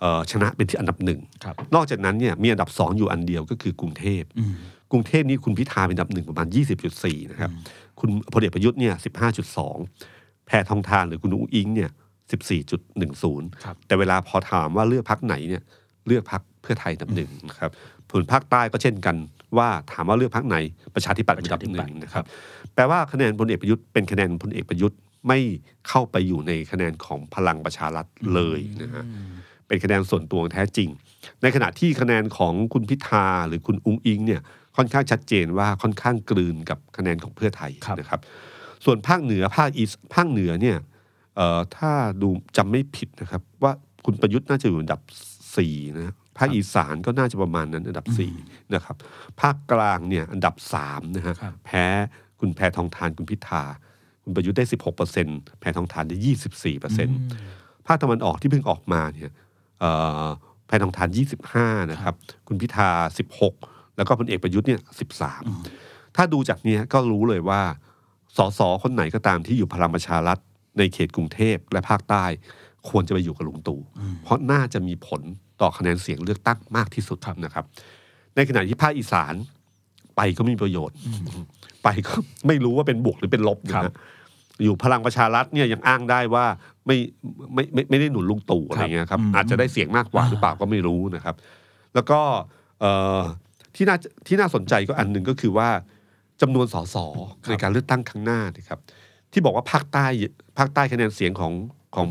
[0.00, 4.54] เอ่อชนะเป็นที่อันดับหนึ่งครับนอกจากนั้นเนี่ยมีอันดับสองอยู่อันเดียวก็คือกรุงเทพอืม
[4.92, 6.46] กรุงเทพนี่คุณพิธาเป็นอันดับหนึ่งประมาณ
[6.88, 7.50] 20.4 นะครับ
[8.00, 8.94] คุณพลเอกประยุทธ์เนี่ย
[9.70, 11.90] 15.2แพทองทานหรือคุณอุ้งอิงเนี่ย
[12.76, 15.62] 14.10ครับแต่เวลาพอถามว่าเลือกพักไหนเนี่ย
[16.06, 17.70] เลือกพักเพื่อไทยอันดับหนึ่งนะครับ
[18.10, 19.16] ส่วนภาคใต้ก็เช่นกัน
[19.58, 20.56] ว่าถามว่าเลือกพักไหน
[20.94, 22.24] ประชาธิปัตย์เป็นอันดับหนึ่งนะครับ
[22.74, 25.38] แปลว่าคะแนนพลเอกประยุทธ์เป็นคะแนนพลเอกประยุทธ์ไม่
[25.88, 29.04] เข้าไปอยู่ในคะแนนของพลังประชารัฐเลยนะฮะ
[29.66, 30.88] เป็นคะแนนส่วนตัวแท้จริง
[31.42, 34.40] ในขณะที่คะแนนของคุณพิธาหรือคุณอุ้งอิงเนี่ย
[34.80, 38.20] ค่อนข้างชัดเจนว่าค่อนข้างกลืนกับคะแนนของเพื่อไทยครับนะครับ
[38.84, 40.76] ส่วนภาคเหนือภาคอีสภาคเหนือเนี่ย
[41.36, 41.90] เอ่อถ้า
[42.22, 43.72] ดูจำไม่ผิดนะครับ ว่า
[44.04, 45.00] คุณประยุทธ์น่าจะอยู่อันดับ
[45.56, 48.32] สี่นะภาคอีสานก็น่าจะประมาณนั้นอันดับสี่
[48.74, 48.96] นะครับ
[49.40, 51.84] ภาคกลางเนี่ยอันดับสามนะฮะครับแพ้
[52.40, 53.62] คุณแพทองทานคุณพิธา
[54.24, 55.26] คุณประยุทธ์ได้สิบหกเปอร์เซ็น
[55.60, 57.18] แพทองทานได้ยี่สิบสี่เปอร์เซ็นต์
[57.86, 59.30] ภาคตะวันออกที่เพิ่งออกมาเนี่ย
[59.80, 59.90] เอ่
[60.24, 60.28] อ
[60.66, 62.14] แพทองทานยี่สิบห้านะครับ
[62.48, 63.54] คุณพิธาสิบหก
[64.00, 65.42] แล้วก็พลเอกประยุทธ์เนี่ยสิบสาม
[66.16, 67.60] ถ้าดูจากเนี้ยก็รู้เลยว่า
[68.36, 70.38] สสคนไหนก็ตามที่อยู่พลังประชารัฐ
[70.78, 72.24] ในเขตกรุงเทพและภาคใต้
[72.88, 75.22] ควรจะไปอยู่กับลุงตู่อืมเพราะน่าจะมีผล
[75.60, 77.64] ต่อคะแนนเสียงเลือกตั้งมากที่สุดนะครับ
[78.36, 79.34] ในขณะที่ภาคอีสาน
[80.16, 80.96] ไปก็ไม่มีประโยชน์
[81.84, 82.14] ไปก็
[82.46, 83.94] ไม่รู้ว่าเป็นบวกหรือเป็นลบนะครัฮะบ
[84.62, 86.44] อยู่พลังประชารัฐเนี่ยยังอ้างได้ว่า
[86.86, 86.96] ไม่
[87.54, 91.34] ไม่ไม่ไม่ได้หนุนลุงตู่อะไรเงี้ยครับอืมอาจจะได้เสียงมากกว่าอ่าหรือเปล่าก็ไม่รู้นะครับ
[91.94, 92.20] แล้วก็
[92.80, 93.20] เอ่อ
[93.74, 95.68] ที่น่าที่น่าสนใจก็อันหนึ่งก็คือว่า
[96.40, 96.96] จำนวนสส
[97.48, 98.78] ในการเลือกตั้งครั้งหน้านะครับ
[99.32, 100.06] ที่บอกว่าภาคใต้
[100.58, 101.52] ภาคใต้คะแนนเสียงของ
[101.94, 102.06] ของ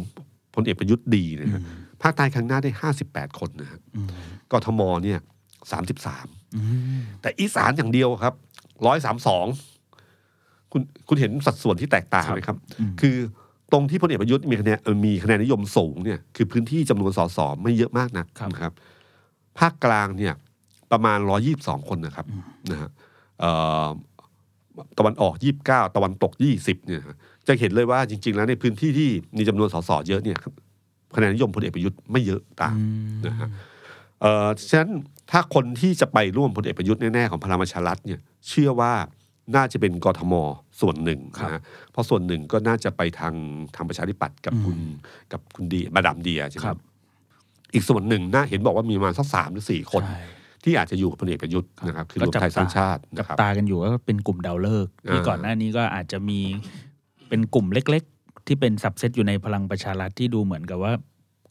[0.56, 1.62] พลเอกประยุทธ์ดีนะฮะ
[2.04, 4.10] ภาคใต้ครั้งหน้าได้ห้าสิบแปดคนนะฮะอืม
[4.52, 5.19] กทมเนี่ย
[5.72, 6.62] สามสิบสามอื
[6.98, 8.34] มแต่อีสานอย่างเดียวครับ
[8.86, 9.45] ร้อยสามสอง
[10.72, 13.15] คุณคุณเห็นสัดส่วนที่แตกต่างไหมครับอืมคือ
[13.72, 18.74] ตรงที่พลเอกประยุทธ์มีคะแนนเอ่อมีคะแนนนิยมสูงเนี่ยคือพื้นที่จำนวนสสไม่เยอะมากนะครับนะครับ
[19.60, 20.34] ภาคกลางเนี่ย
[20.91, 22.25] ประมาณร้อยี่บสองคนนะครับ
[22.71, 22.89] นะฮะ
[23.39, 23.52] เอ่
[23.86, 23.88] อ
[24.97, 30.38] ตะวันออกยี่บเก้าตะวันตกยี่สิบเนี่ยฮะจะเห็นเลยว่าจริง ๆ แล้วในพื้นที่ที่มีจำนวนสสเยอะเนี่ย
[31.15, 32.84] คะแนนนิยมพลเอกประยุทธ์ไม่เยอะตามอื
[33.17, 33.49] มนะฮะ
[34.21, 34.91] เอ่อฉะนั้น
[35.32, 38.93] ถ้าคนที่จะไปร่วมพลเอกประยุทธ์แน่ๆของพลังประชารัฐเนี่ยเชื่อว่า
[39.56, 40.34] น่าจะเป็นกทม
[40.82, 43.34] ส่วนหนึ่งครับนะฮะเพราะส่วนหนึ่งก็น่าจะไปทาง
[43.75, 44.78] ทางประชาธิปัตย์กับคุณ
[45.32, 46.80] กับคุณดีมาดามเดียใช่ไหมครับ
[47.73, 50.21] อีกส่วนหนึ่งน่าเห็นบอกว่ามีประมาณสักสามหรือสี่คนใช่
[50.63, 56.39] ที่อาจจะอยู่กับพลเอกประยุทธ์นะครับคือรวมไทยสร้างชาติจันะบครับตากันอยู่ก็เป็นกลุ่มดาวเลิกษ์ที่อ่าก่อนหน้านี้ก็อาจจะมี
[57.30, 60.93] เป็นกลุ่มเล็ก ๆ ที่เป็นสับเซตอยู่ในพลังประชารัฐที่ดูเหมือนกับว่า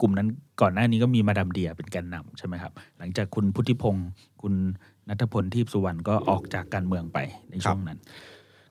[0.00, 0.28] กลุ่มนั้น
[0.60, 4.08] ก่อนหน้านี้ก็มีมาดามเดียเป็นแกนนำใช่ไหมครับ หลังจากคุณพุทธิพงศ์
[4.42, 4.54] คุณ
[5.08, 7.18] นัทพลทีพสุวรรณก็ออกจากการเมืองไป
[7.50, 7.98] ในช่วงนั้น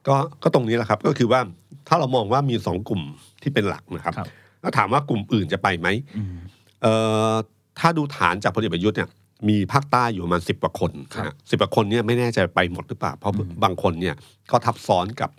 [0.07, 1.39] ก็ก็ตรงนี้แหละครับก็คือว่า
[1.87, 3.01] ถ้าเรามองว่ามีสองกลุ่ม
[3.41, 4.27] ที่เป็นหลักนะครับครับ
[4.61, 6.35] แล้วถามว่ากลุ่มอื่นจะไปไหมอืม
[6.81, 6.93] เอ่
[7.31, 7.33] อ
[7.79, 9.09] ถ้าดูฐานจากพลเอกประยุทธ์เนี่ย
[9.49, 14.15] มีภาคใต้อยู่ประมาณสิบกว่าคนครับสิบกว่าคนเนี่ยไม่แน่ใจไปหมดหรือเปล่า เพราะบางคนเนี่ย
[14.51, 15.31] ก็ทับซ้อนกับ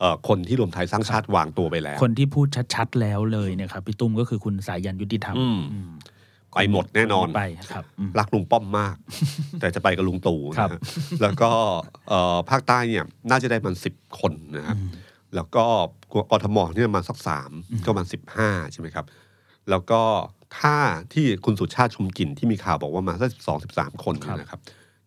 [0.00, 5.92] เอ่อคนที่รวมไทยสร้างชาติวางตัวไปแล้ว คนที่พูดชัดๆแล้วเลยเนะครับพี่ตุ้มก็คือคุณสายันยุติธรรมอืมอืม
[6.54, 8.96] ไปหมดแน่นอนไปครับอืมรักลุงป้อมมาก
[9.60, 10.80] แต่จะไปกับลุงตู่ครับนะฮะ
[11.22, 11.50] แล้วก็
[12.08, 14.76] เอ่อภาคใต้เนี่ยน่าจะได้มันสิบคนนะครับ
[15.34, 15.64] แล้วก็
[16.30, 17.50] กทมเนี่ยมาสักสาม
[17.84, 19.04] ก็มาสิบห้าใช่ไหมครับ
[19.70, 20.00] แล้วก็
[20.58, 20.76] ถ้า
[21.12, 24.60] ที่คุณสุชาติชุมกลิ่นที่มีข่าวบอกว่ามาสักสิบสองสิบสามคนเนี่ยนะครับ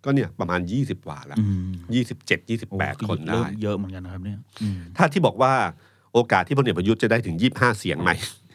[0.06, 5.54] ก็เนี่ยประมาณยี่สิบกว่าแล้วอืมยี่สิบเจ็ดยี่สิบโอ้แปดคนเริ่ได้มเยอะเหมือนกันนะครับเนี่ยอืมถ้าที่บอกว่า
[6.13, 8.12] โอกาสที่พลเอกประยุทธ์จะได้ถึงยี่ห้าเสียงไหม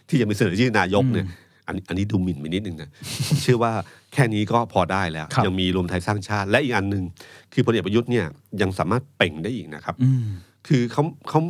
[0.08, 1.26] ที่จะมีเสนอชื่อนายกเนี่ย
[1.66, 2.90] อันอันนี้ดูหมิ่นไปนิดนึงนะ
[3.26, 3.72] ผมเชื่อว่า
[4.12, 7.04] แค่นี้ก็พอได้แล้วครับยังมีรวมไทยสร้างชาติ และอีกอันหนึ่ง
[7.52, 8.26] คือพลเอกประยุทธ์เนี่ย
[8.60, 10.24] ยังสามารถเปล่งได้อีกนะครับอืม
[10.68, 11.40] คือเขาเขา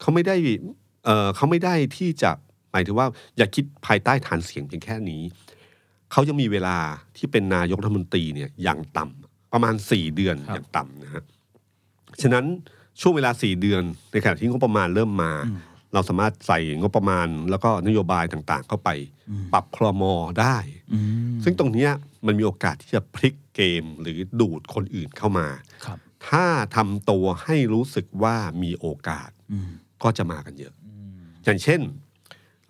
[0.00, 0.36] เขาไม่ได้
[1.04, 2.30] เออเขาไม่ได้ที่จะ
[2.72, 3.06] หมายถึงว่า
[3.36, 5.22] อย่าคิดภายใต้ฐานเสียงเพียงแค่นี้
[6.12, 6.76] เขายังมีเวลา
[7.16, 11.24] ที่เป็นนายกรัฐมนตรีเนี่ยอย่างต่ำประมาณสี่เดือนครับอย่างต่ำนะฮะ
[12.22, 12.44] ฉะนั้น
[13.00, 15.32] ช่วงเวลาสี่เดือนในขณะที่งบประมาณเริ่มมา
[15.94, 18.90] เราสามารถใส่งบประมาณแล้วก็นโยบายต่างๆ เข้าไป
[19.52, 20.02] ปรับครม
[20.40, 20.56] ได้
[20.92, 20.98] อื
[21.36, 21.90] มซึ่งตรงเนี้ย
[22.26, 25.48] มันมีโอกาสที่จะพลิกเกมหรือดูดคนอื่นเข้ามา
[25.84, 26.44] ครับถ้า
[26.76, 29.70] ทำตัวให้รู้สึกว่ามีโอกาสอืม
[30.02, 30.74] ก็จะมากันเยอะ
[31.44, 31.99] อย่างเช่นเ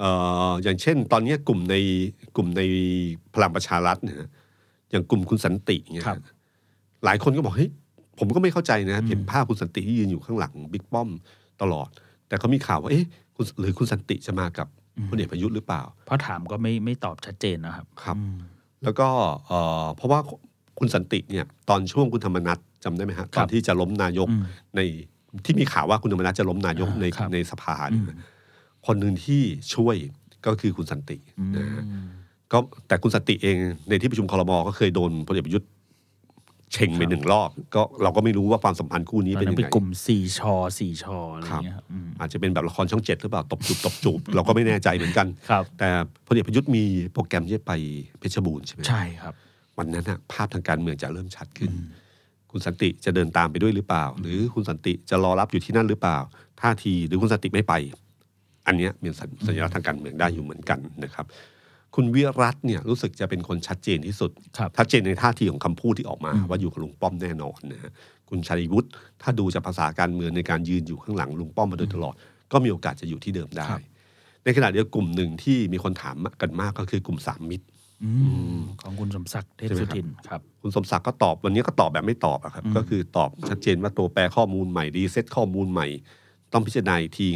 [0.03, 0.11] อ่
[0.49, 1.75] ออย่างเช่น ตอนเนี้ยกลุ่มใน
[2.37, 2.63] กลุ่มใน
[3.35, 4.31] พลังประชารัฐเนี่ยนะ
[4.91, 6.19] อย่างกลุ่มคุณสันติเนี่ยครับ
[7.05, 7.71] หลายคนก็บอกเฮ้ย
[8.19, 11.09] ผมก็ไม่เข้าใจนะเห็นภาพคุณสันติที่ยืนอยู่ข้างหลังบิ๊กป้อม
[11.63, 11.89] ตลอด
[12.29, 14.69] แต่เขามีข่าวว่าเอ๊ะคุณหรือคุณสันติจะมากับ
[15.09, 18.37] พลเอกประยุทธ์หรือเปล่า เพราะถามก็ไม่ไม่ตอบชัดเจนนะครับครับอืม
[18.85, 19.09] แล้วก็
[19.47, 20.21] เอ่อเพราะว่า
[20.79, 24.43] คุณสันติเนี่ยตอนช่วงคุณธรรมนัฐจำได้ไหมฮะตอนที่จะล้มนายกอืม
[24.77, 24.81] ใน
[25.45, 28.03] ที่มีข่าวว่าคุณธรรมนัฐจะล้มนายกอ่าในครับในสภาเนี่ย
[28.87, 29.43] คนหนึ่งที่
[29.75, 29.97] ช่วย
[30.47, 31.85] ก็คือคุณสันติอืมนะฮะ
[32.53, 33.57] ก็แต่คุณสันติเอง
[33.89, 35.69] ในที่ประชุมคอรมอก็เคยโดนพลเอกประยุทธ์
[36.73, 45.89] เช่งไปหนึ่งรอบ ก็เราก็ไม่รู้ว่าความสัมพันธ์คู่นี้ตอนเป็นนั้ยันงเป็นไงกลุ่มสี่ชอสี่ชออะไรครับเงี้ยครับอืมอาจจะเป็นแบบละครช่องเจ็ดหรือเปล่าตบจูบตบจูบเราก็ไม่แน่ใจเหมือนกันครับแต่
[46.27, 47.73] พลเอกประยุทธ์มีโปรแกรมที่จะไป
[48.19, 49.35] เพชรบูรณ์ใช่ไหมใช่ครับ
[49.79, 51.71] วันนั้นนะภาพทางการเมืองจะเริ่มชัดขึ้น
[52.51, 56.19] คุณสันติจะเดินตามไปด้วยหรือเปล่า หรือคุณสันติจะรอรับอยู่ที่นั่นหรือเปล่า
[56.61, 57.75] ท่าทีหรือคุณสันติไม่ไป
[58.71, 61.27] อันเนี้ยเป็นสัญสัญลักษณ์ทางการเมืองได้อยู่เหมือนกันนะครับ
[61.95, 67.93] คุณวิรัตเนี่ยรู้สึกจะเป็นคนชัดเจนที่สุดครับชัดเจนในท่าทีของคำพูดที่ออกมา ว่าอยู่กับลุงป้อมแน่นอนนะฮะ
[68.29, 68.89] คุณชัยวุฒิ
[69.23, 72.15] ถ้าดูจากภาษาการเมืองในการยืนอยู่ข้างหลังลุงป้อมมาโดยตลอด
[72.53, 73.83] ก็มีโอกาสจะอยู่ที่เดิมได้ครับ
[74.45, 77.67] ในขณะเดียวกันกลุ่มหนึ่งที่มีคนถามกันมากก็คือกลุ่มสามมิตร
[78.05, 78.11] อื
[78.57, 85.87] มของคุณสมศักดิ์เทพใช่ไหมสุครับทินครับคุณสมศักดิ์ก็ตอบวันนี้ก็ตอบแบบไม่ตอบอะครับ ก็คือตอบชัดเจนว่าตัวแปรข้อมูลใหม่รีเซ็ตข้อมูลใหม่
[86.53, 87.29] ต้องพิจารณาอีกที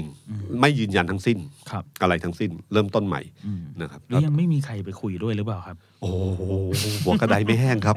[0.61, 1.38] ไม่ยืนยันทั้งสิ้น
[1.70, 6.42] ครับอะไรทั้งสิ้น เริ่มต้นใหม่อืมนะครับแล้วยังไม่มีใครไปคุยด้วยหรือเปล่าครับ โอ้โห
[7.05, 7.96] หัวกระไดไม่แห้งครับ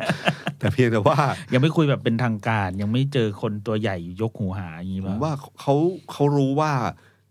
[0.60, 1.18] แต่เพียงแต่ว่า
[1.54, 5.76] ยังไม่คุยแบบเป็นทางการ ยังไม่เจอคนตัวใหญ่ยกหูหาอย่างนี้ผป่ะมว่าเขา
[6.12, 6.72] เขารู้ว่า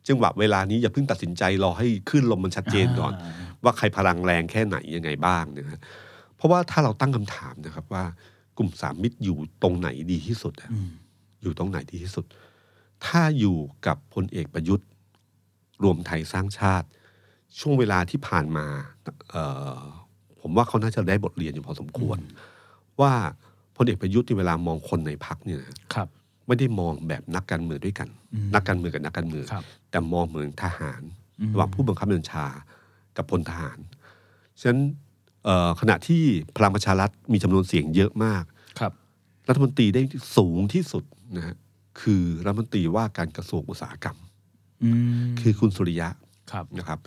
[0.08, 3.12] จังหวะเวลานี้อย่าเพิ่งตัดสินใจรอให้ขึ้นลมมันชัดเจนก่อน
[3.64, 5.80] ว่าใครพลังแรงแค่ไหนยังไงบ้างนะฮะ
[6.36, 8.04] เพราะว่าถ้าเราตั้งคำถามนะครับว่า
[8.58, 10.88] กลุ่มสามมิตรอยู่ตรงไหนดีที่สุดอะอืม
[11.42, 12.24] อยู่ตรงไหนดีที่สุด
[13.06, 13.56] ถ้าอยู่
[13.86, 14.86] กับพลเอกประยุทธ์
[15.82, 16.86] รวมไทยสร้างชาติ
[17.60, 18.66] ช่วงเวลาที่ผ่านมา
[19.30, 19.44] เอ่
[19.76, 19.80] อ
[20.40, 22.18] ผมว่าเขาน่าจะได้บทเรียนอยู่พอสมควร
[23.00, 23.12] ว่า
[23.76, 26.08] พลเอกประยุทธ์ที่เวลามองคนในพักเนี่ยนะครับ
[26.46, 31.02] ไม่ได้มองแบบนักการเมืองด้วยกันอืมนักการเมืองกับนักการเมืองครับแต่มองเหมือนทหาร
[31.40, 32.46] อืมระหว่างผู้บังคับบัญชา
[33.16, 33.78] กับพลทหาร
[34.60, 34.80] ฉะนั้น
[35.44, 36.22] เอ่อขณะที่
[36.56, 38.44] พลังประชารัฐมีจำนวนเสียงเยอะมาก
[38.80, 38.92] ครับ
[39.48, 40.02] รัฐมนตรีได้
[40.36, 41.04] สูงที่สุด
[41.36, 41.56] นะฮะ
[42.00, 44.16] คือรัฐมนตรีว่าการกระทรวงอุตสาหกรรม
[44.84, 44.90] อื
[45.24, 46.08] มคือคุณสุริยะ
[46.52, 46.98] ครับ นะครับ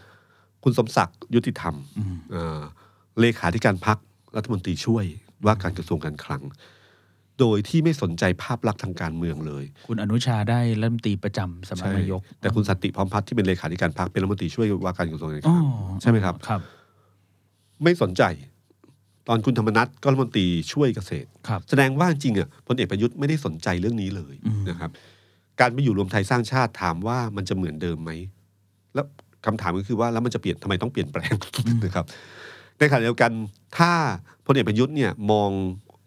[0.63, 2.59] คุณสมศักดิ์ยุติธรรมอืม เอ่อ
[3.19, 3.97] เลขาธิการพัก
[4.35, 5.05] รัฐมนตรีช่วย
[5.45, 6.43] ว่าการกระทรวงการคลัง
[7.39, 15.61] โดยที่ไม่สนใจภาพลักษณ์ทางการเมืองเลย คุณอนุชาได้รัฐมนตรีประจำสำนักนายกแต่คุณสันติพร้อมพัฒน์ที่เป็นเลขาธิการพักเป็นรัฐมนตรีช่วยว่าการกระทรวงการคอ๋อลั
[15.99, 16.61] งใช่ไหมครับ ครับ
[17.83, 18.23] ไม่สนใจ
[19.29, 24.91] ตอนคุณธรรมนัฐก็รัฐมนตรีช่วยเกษตร ครับ แสดงว่าจริงๆอะพลเอกประยุทธ์ไม่ได้สนใจเรื่องนี้เลยอืม นะครับ
[25.59, 28.11] การไปอยู่รวมไทยสร้างชาติถามว่ามันจะเหมือนเดิมไหม
[28.93, 29.05] แล้ว
[29.45, 31.35] คำถามก็คือว่าแล้วมันจะเปลี่ยนทำไมต้องเปลี่ยนแปลง
[31.85, 32.05] นะครับ
[32.79, 33.31] ในขณะเดียวกัน
[33.77, 33.91] ถ้า
[34.45, 35.51] พลเอกประยุทธ์เนี่ยมอง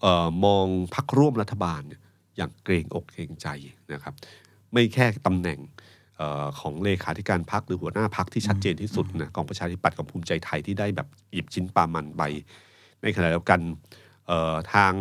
[0.00, 2.00] เอ่อมองพักร่วมรัฐบาลเนี่ย
[2.36, 3.48] อย่างเกรงอกเกรงใจ
[3.92, 4.14] นะครับ
[4.72, 5.58] ไม่แค่ตำแหน่ง
[6.16, 12.22] เออของเลขาธิการพักหรือหัวหน้าพักที่ชัดเจนที่สุดนะของประชาธิปัตย์กับภูมิใจไทยที่ได้แบบหยิบชิ้นปลามันไป
[13.02, 13.60] ในขณะเดียวกัน
[14.26, 14.94] เอ่อทาง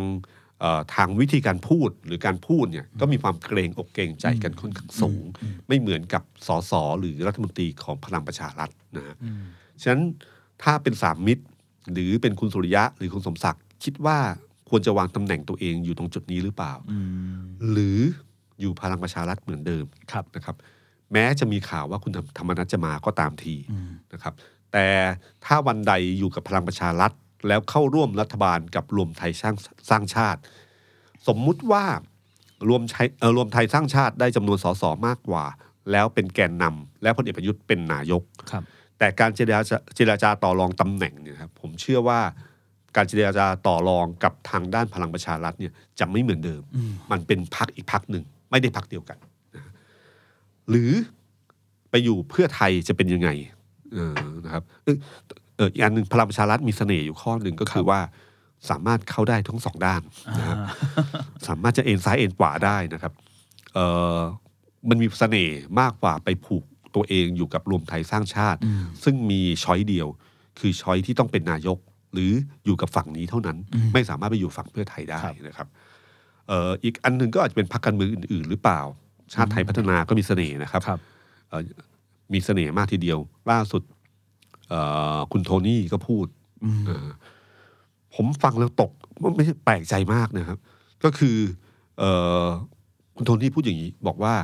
[0.60, 5.24] เอ่อทางวิธีการพูดหรือการพูดเนี่ยก็มีความเกรงอกเกรงใจกันค่อนข้างสูง
[5.68, 9.42] ไม่เหมือนกับสสหรือรัฐมนตรีของพลังประชารัฐนะฮะอืม
[9.82, 10.02] ฉะนั้น
[10.62, 11.44] ถ้าเป็นสามมิตร
[11.92, 14.18] หรือเป็นคุณสุริยะหรือคุณสมศักดิ์คิดว่า
[14.68, 16.98] ควรจะวางตำแหน่งตัวเองอยู่ตรงจุดนี้หรือเปล่าอื
[17.38, 17.98] มหรือ
[18.60, 20.56] อยู่พลังประชารัฐเหมือนเดิมครับนะครับ
[21.12, 24.34] แม้จะมีข่าวว่าคุณธรรมนัฐจะมาก็ตามทีอืมนะครับ
[24.72, 24.86] แต่
[25.44, 27.12] ถ้าวันใดอยู่กับพลังประชารัฐ
[27.48, 29.54] แล้วเข้าร่วมรัฐบาลกับรวมไทยสร้าง
[29.90, 30.40] สร้างชาติ
[31.28, 31.84] สมมุติว่า
[32.68, 35.44] รวมไทยเอ่อรวมไทยสร้างชาติได้จำนวนสสมากกว่า
[35.92, 38.62] แล้วเป็นแกนนำแล้วพลเอกประยุทธ์เป็นนายกครับ
[38.98, 42.20] แต่การเจรจาเจรจาต่อรองตำแหน่งเนี่ยครับผมเชื่อว่า
[42.96, 49.18] การเจรจาต่อรองกับทางด้านพลังประชารัฐเนี่ยจะไม่เหมือนเดิมอืมมันเป็นพักอีกพักหนึ่ง ไม่ได้พักเดียวกัน
[49.54, 49.62] นะ
[50.70, 50.90] หรือ
[51.90, 53.30] ไปอยู่เพื่อไทยจะเป็นยังไง
[53.92, 54.62] เออนะครับ
[55.56, 58.00] เออเอออีกอันหนึ่งพลังประชารัฐมีเสน่ห์อยู่ข้อหนึ่งก็คือว่า
[58.70, 60.02] สามารถเข้าได้ทั้งสองด้าน
[60.38, 60.58] นะครับ
[61.48, 63.12] สามารถจะเอ็นซ้ายเอ็นขวาได้นะครับ
[63.74, 63.78] เอ
[64.16, 64.18] อ
[64.88, 70.08] มันมีเสน่ห์มากกว่าไปผูกตัวเองอยู่กับรวมไทยสร้างชาติอืมซึ่งมีช้อยเดียว
[70.58, 71.78] คือช้อยที่ต้องเป็นนายก
[72.12, 72.30] หรือ
[72.64, 75.68] อยู่กับฝั่งนี้เท่านั้นอืมไม่สามารถไปอยู่ฝั่งเพื่อไทยได้ครับนะครับ
[76.48, 78.80] เอ่ออีกอันหนึ่งก็อาจจะเป็นพรรคการเมืองอื่น ๆ หรือเปล่า
[79.34, 81.00] ชาติไทยพัฒนาก็มีเสน่ห์นะครับครับ
[81.48, 81.62] เอ่อ
[82.32, 83.18] มีเสน่ห์มากทีเดียว
[83.50, 84.01] ล่าสุดเอ่อ
[85.32, 86.26] คุณโทนี่ก็พูด
[86.64, 87.08] อืมเอ่อ
[88.14, 88.90] ผมฟังแล้วตก
[89.36, 90.58] ไม่ใช่แปลกใจมากนะครับ
[91.04, 91.36] ก็คือ
[91.98, 92.10] เอ่
[92.44, 92.46] อ
[93.16, 94.34] คุณโทนี่พูดอย่างนี้ บอกว่า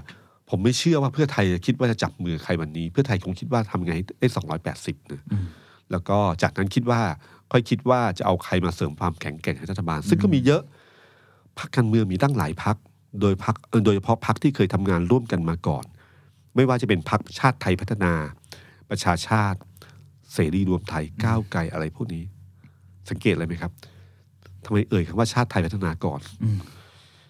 [0.50, 5.46] ผมไม่เชื่อว่าเพื่อไทยจะคิดว่าจะจับมือใครวันนี้ เพื่อไทยคงคิดว่าทำไงได้สองร้อยแปดสิบนะอืม
[5.90, 7.00] แล้วก็จากนั้นคิดว่า
[7.52, 10.62] ค่อยคิดว่าจะเอาใครมาเสริมความแข็งแกร่งให้รัฐบาล ซึ่งก็มีเยอะ
[11.58, 12.76] พรรคการเมืองมีตั้งหลายพรรค
[13.20, 15.84] โดยพรรคเอ่อโดยเฉพาะพรรคที่เคยทำงานร่วมกันมาก่อน
[16.54, 18.12] ไม่ว่าจะเป็นพรรคชาติไทยพัฒนา
[18.90, 19.58] ประชาชาติ
[20.34, 22.22] เสรีรวมไทยก้าวไกลอะไรพวกนี้
[23.10, 23.72] สังเกตเลยไหมครับ
[24.64, 26.58] ทำไมเอ่ยคำว่าชาติไทยพัฒนาก่อนอืม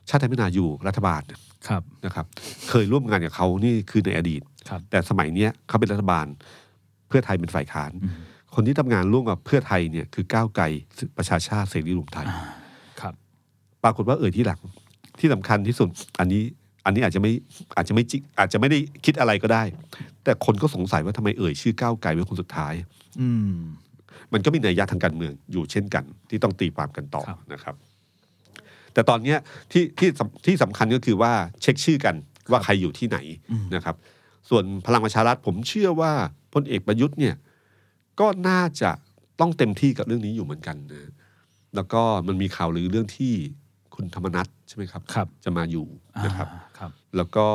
[0.09, 1.23] ชาติไทยพัฒนาอยู่รัฐบาล
[1.69, 2.27] ครับนะครับ
[2.69, 6.27] เคยร่วมงานกับเขานี่คือในอดีตครับแต่สมัยเนี้ยเขาเป็นรัฐบาล
[7.09, 8.15] เพื่อไทยเป็นฝ่ายค้านอืม
[8.55, 10.65] คนที่ทำงานร่วมกับเพื่อไทยเนี่ยคือก้าวไกล
[11.19, 12.27] ประชาชาติเสรีรวมไทย
[13.01, 13.15] ครับ
[13.85, 14.61] ปรากฏว่าเอ่ยที่หลัง
[15.21, 16.43] ที่สำคัญที่สุดอันนี้
[16.89, 17.33] อันนี้อาจจะไม่
[17.77, 19.63] อาจจะไม่จริงอาจจะไม่ได้คิดอะไรก็ได้
[20.25, 22.75] แต่คนก็สงสัยว่าทำไมเอ่ยชื่อก้าวไกลเป็นคนสุดท้าย
[23.21, 23.57] อืม
[24.33, 27.75] มันก็มีนัยยะทางการเมืองอยู่เช่นกัน ที่ต้องตีความกันต่อครับนะครับ
[28.93, 29.39] แต่ตอนเนี้ย
[29.73, 32.15] ที่ที่สำที่สำคัญก็คือว่าเช็คชื่อกัน
[32.51, 33.19] ว่าใครอยู่ที่ไหน
[33.51, 33.97] อืมนะครับ
[34.49, 36.13] ส่วนพลังประชารัฐผมเชื่อว่า
[36.55, 37.35] พลเอกประยุทธ์เนี่ย
[38.21, 38.91] ก็น่าจะ
[39.41, 41.11] ต้องเต็มที่กับเรื่องนี้อยู่เหมือนกันนะ
[41.75, 43.33] แล้วก็มันมีข่าวลือเรื่องที่
[43.95, 45.87] คุณธรรมนัฐใช่ไหมครับครับจะมาอยู่
[46.25, 46.68] นะครับอ่าครับ
[47.17, 47.47] แล้วก็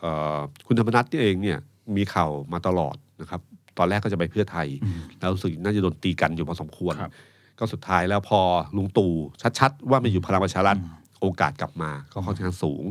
[0.00, 1.58] เอ่อคุณธรรมนัฐเองเนี่ย
[1.96, 3.40] มีข่าวมาตลอดนะครับ
[3.78, 7.12] ตอนแรกก็จะไปเพื่อไทยอืมแล้วรู้สึกน่าจะโดนตีกันอยู่พอสมควรครับ
[7.58, 8.40] ก็สุดท้ายแล้วพอ
[8.76, 9.12] ลุงตู่
[9.58, 12.84] ชัดๆ ว่ามาอยู่พลังประชารัฐอืมโอกาสกลับมาก็ค่อนข้างสูง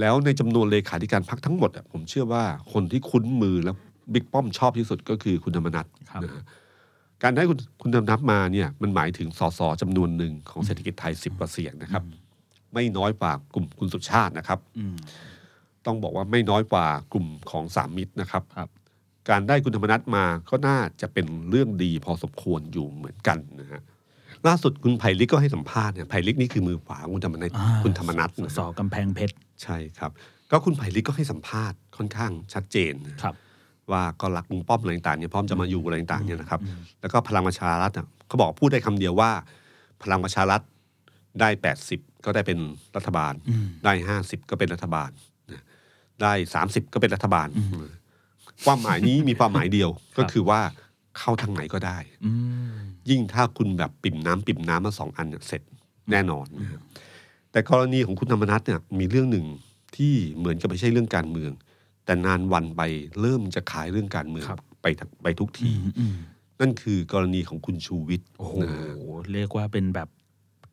[0.00, 3.76] แล้วในจำนวนเลขาธิการพักทั้งหมดอะผมเชื่อว่าคนที่คุ้นมือแล้ว
[4.12, 6.44] บิ๊กป้อมชอบที่สุดก็คือคุณธรรมนัฐครับนะฮะ
[7.22, 12.02] การได้คุณคุณธรรมนัฐมาเนี่ยมันหมายถึงสสจำนวนหนึ่งของเศรษฐกิจไทยสิบกว่าเสียงนะครับ
[12.74, 14.96] ไม่น้อยกว่ากลุ่มคุณสุชาตินะครับอืม
[15.86, 18.68] ต้องบอกว่าไม่น้อยกว่ากลุ่มของสามมิตรนะครับครับ
[19.28, 23.82] การได้คุณธรรมนัฐมาก็น่าจะเป็นเรื่องดีพอสมควรอยู่เหมือนกันนะฮะ
[24.46, 30.10] ล่าสุดคุณไผ่ลิกก็ให้สัมภาษณ์เนี่ยไผ่ลิกนี่คือมือขวาของคุณธรรมนัฐอ่าคุณธรรมนัฐนะสฮะกำแพงเพชรใช่ครับ
[30.50, 33.34] ก็คุณไผ่ลิกก็ให้สัมภาษณ์ค่อนข้างชัดเจนนะครับ
[33.92, 36.60] ว่าก็รักลุงป้อมอะไรต่างๆเนี่ยพร้อมจะมาอยู่อะไรต่างๆเนี่ยนะครับ
[37.00, 39.30] แล้วก็พลังประชารัฐอะเขาบอกพูดได้คำเดียวว่า
[40.02, 40.60] พลังประชารัฐ
[41.40, 42.58] ได้แปดสิบ ก็ได้เป็น
[42.96, 45.10] รัฐบาลอืมได้ห้าสิบก็เป็นรัฐบาล
[45.52, 45.62] นะ
[46.22, 47.48] ได้สามสิบก็เป็นรัฐบาล
[48.64, 50.60] ความหมายนี้มีความหมายเดียวก็คือว่า
[51.18, 52.32] เข้าทางไหนก็ได้อื
[52.72, 52.74] ม
[53.10, 55.62] ยิ่งถ้าคุณแบบปิ่มน้ำปิ่มน้ำมาสองอันเนี่ยเสร็จ
[56.10, 56.82] แน่นอนนะครับ
[57.52, 59.46] แต่กรณีของคุณธรรมนัฐเนี่ยมีเรื่องหนึ่ง
[59.96, 61.52] ที่เหมือนกับไม่ใช่เรื่องการเมือง
[62.04, 62.82] แต่นานวันไป
[63.20, 66.16] เริ่มจะขายเรื่องการเมืองครับไปทั้งไปทุกอืทีมอืม
[66.60, 68.86] นั่นคือกรณีของคุณชูวิทย์โอ้โหนะฮะ
[69.32, 70.08] เรียกว่าเป็นแบบ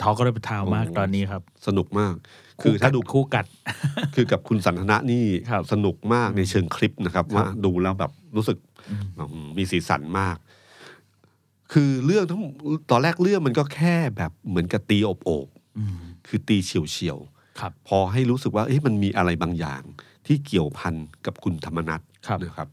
[0.02, 2.14] ทอกระเบิดทาวมากโอ้ตอนนี้ครับ สนุกมาก
[2.62, 3.46] คือถ้าดูคู่กัด
[4.16, 8.58] คือกับคุณสันทนะนี่ครับสนุกมากในเชิงคลิปนะครับ ว่าดูแล้วแบบรู้สึก
[8.90, 10.38] อืมอืมมีสีสันมาก
[11.74, 12.42] คือเรื่องทั้ง
[12.92, 19.82] ตอนแรกเรื่องมันก็แค่แบบเหมือนกับตีอบโอบอืมคือตีเฉียวเฉียวๆครับพอให้รู้สึกว่าเอ๊ะมันมีอะไรบางอย่าง
[20.28, 22.68] ที่เกี่ยวพันกับคุณธรรมนัฐครับนะครับ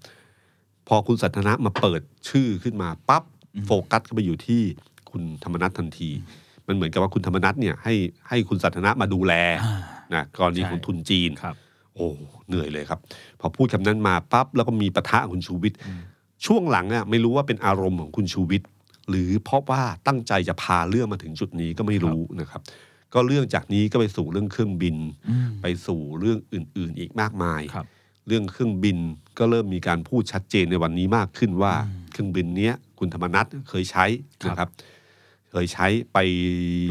[0.88, 3.23] พอคุณสันทนะมาเปิดชื่อขึ้นมาปั๊บ
[3.67, 4.62] โฟกัสเข้าไปอยู่ที่
[5.11, 6.11] คุณธรรมนัฐทันที
[6.68, 7.94] มันเหมือนกับว่าคุณธรรมนัฐเนี่ยให้
[8.28, 9.33] ให้คุณสันทนะมาดูแล
[9.64, 9.81] อ่า
[10.14, 11.57] นะกรณีใช่ของทุนจีนครับ
[11.94, 12.07] โอ้
[12.48, 12.98] เหนื่อยเลยครับ
[13.40, 15.78] พอพูดคำนั้นมาปั๊บแล้วก็มีปะทะคุณชูวิทย์
[16.46, 18.68] ช่วงหลังอะไม่รู้ว่าเป็นอารมณ์ของคุณชูวิทย์
[19.11, 22.61] หรือเพราะว่าตั้งใจจะพาเรื่องมาถึงจุดนี้ก็ไม่รู้นะครับ
[23.14, 24.96] ก็เรื่องจากนี้ก็ไปสู่เรื่องเครื่องบิน
[25.28, 27.87] อืมไปสู่เรื่องอื่น ๆ อีกมากมายครับ
[28.26, 28.98] เรื่องเครื่องบิน
[29.38, 31.74] ก็เริ่มมีการพูดชัดเจนในวันนี้มากขึ้นว่า
[32.12, 34.04] เครื่องบินเนี้ยคุณธรรมนัฐเคยใช้
[34.46, 34.68] นะครับ
[35.51, 36.19] เคยใช้ไป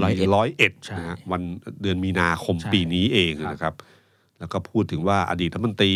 [0.04, 1.41] ร้อยเอ็ดร้อยเอ็ดใช่นะฮะวัน
[1.82, 3.74] เดือนมีนาคมใช่ปีนี้เองครับนะครับ
[4.39, 5.93] แล้วก็พูดถึงว่าอดีตรัฐมนตรี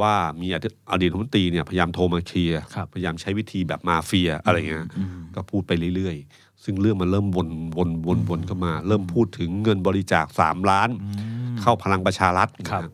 [0.00, 0.48] ว่ามี
[0.92, 11.08] อดีตรัฐมนตรีเนี่ยพยายามโทรมาเคลียร์ครับพยายามใช้วิธีแบบมาเฟียอะไรเงี้ยอืมก็พูดไปเรื่อยๆ ซึ่งเรื่องมันเริ่มวนวนวนวนเข้ามา เริ่มพูดถึงเงินบริจาคสามล้านอื
[11.54, 12.92] มเข้าพลังประชารัฐครับนะ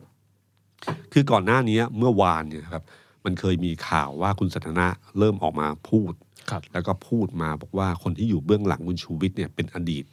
[1.13, 2.83] คือก่อนหน้านี้เมื่อวานเนี่ยครับ
[3.25, 4.87] มันเคยมีข่าวว่าคุณสันทนะ
[5.19, 6.24] เริ่มออกมาพูดครับ
[6.73, 10.05] แล้วก็พูดมาบอกว่าคนที่อยู่เบื้องหลังคุณชูวิทย์เนี่ยเป็นอดีต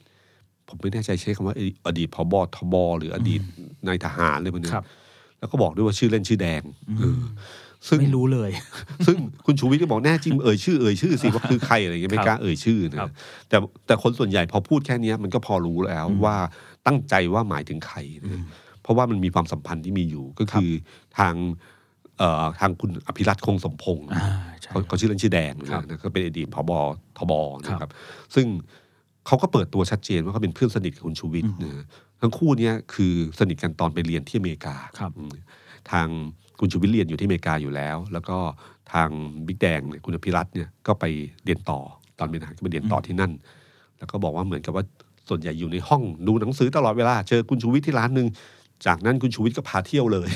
[0.69, 3.41] ผมไม่แน่ใจใช้คำว่าอดีตพบทบหรืออดีต
[3.87, 4.85] นายทหารเลยมันเนี่ยครับ
[5.39, 6.63] แล้วก็บอกด้วยว่าชื่อเล่นชื่อแดง
[6.99, 7.21] เออ
[7.89, 8.51] ซึ่งไม่รู้เลย
[9.07, 9.17] ซึ่ง
[9.47, 13.11] คุณชูวิทย์ก็บอกแน่จริงเอ่ยชื่อเอ่ยชื่อสิว่าคือใครอะไรเงี้ยไม่กล้าเอ่ยชื่อนะครับ
[13.49, 16.37] แต่แต่คนส่วนใหญ่พอพูดแค่เนี้ยมันก็พอรู้แล้วว่า
[16.87, 18.41] ตั้งใจว่าหมายถึงใครนะ
[18.83, 20.71] เพราะว่ามันมีความสัมพันธ์ที่มีอยู่ก็คือ
[21.19, 21.57] ทางเอ่อ
[22.61, 24.25] ทางคุณอภิรัตคงสมพงษ์อ่า
[24.63, 26.71] ใช่เขาเขาชื่อเล่นชื่อแดงครับนะก็เป็นอดีตพบ
[27.19, 27.93] ทบนะคครัรับบ
[28.35, 28.47] ซึ่ง
[29.27, 31.85] เขาก็เปิดตัวชัดเจนว่าเขาเป็นเพื่อนสนิทกับคุณชูวิทย์นะ
[32.21, 35.33] ทั้งคู่เนี้ยคือสนิทกันตอนไปเรียนที่อเมริกาครับอืม
[35.91, 36.07] ทาง
[36.61, 38.37] คุณชูวิทย์เรียนอยู่ที่อเมริกาอยู่แล้ว แล้วก็
[38.93, 39.09] ทาง
[39.47, 41.05] บิ๊กแดงเนี่ยคุณอภิรัตน์เนี่ยก็ไป
[41.45, 41.81] เรียนต่อ
[42.19, 43.33] ตอนเป็นทหารก็ไปเรียนต่อที่นั่น
[43.99, 44.85] แล้วก็บอกว่าเหมือนกับว่า
[45.29, 48.27] ส่วนใหญ่อยู่ในห้องดูหนังสือตลอดเวลา เจอคุณชูวิทย์ที่ร้านหนึ่ง
[48.87, 50.29] จากนั้นคุณชูวิทย์ก็พาเที่ยวเลย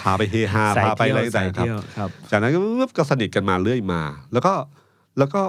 [0.00, 2.60] พาไปเฮฮาสายพาไปเที่ยอะไรวต่าสายงๆครับเที่ยวครับ จากนั้นก็
[2.98, 4.02] ก็สนิทกันมาเรื่อยมา
[4.32, 4.52] แล้วก็
[5.18, 5.40] แล้วก็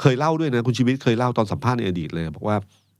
[0.00, 2.56] เคยเล่าด้วยนะคุณชีวิตเคยเล่าตอนสัมภาษณ์ในอดีตเลยบอกว่า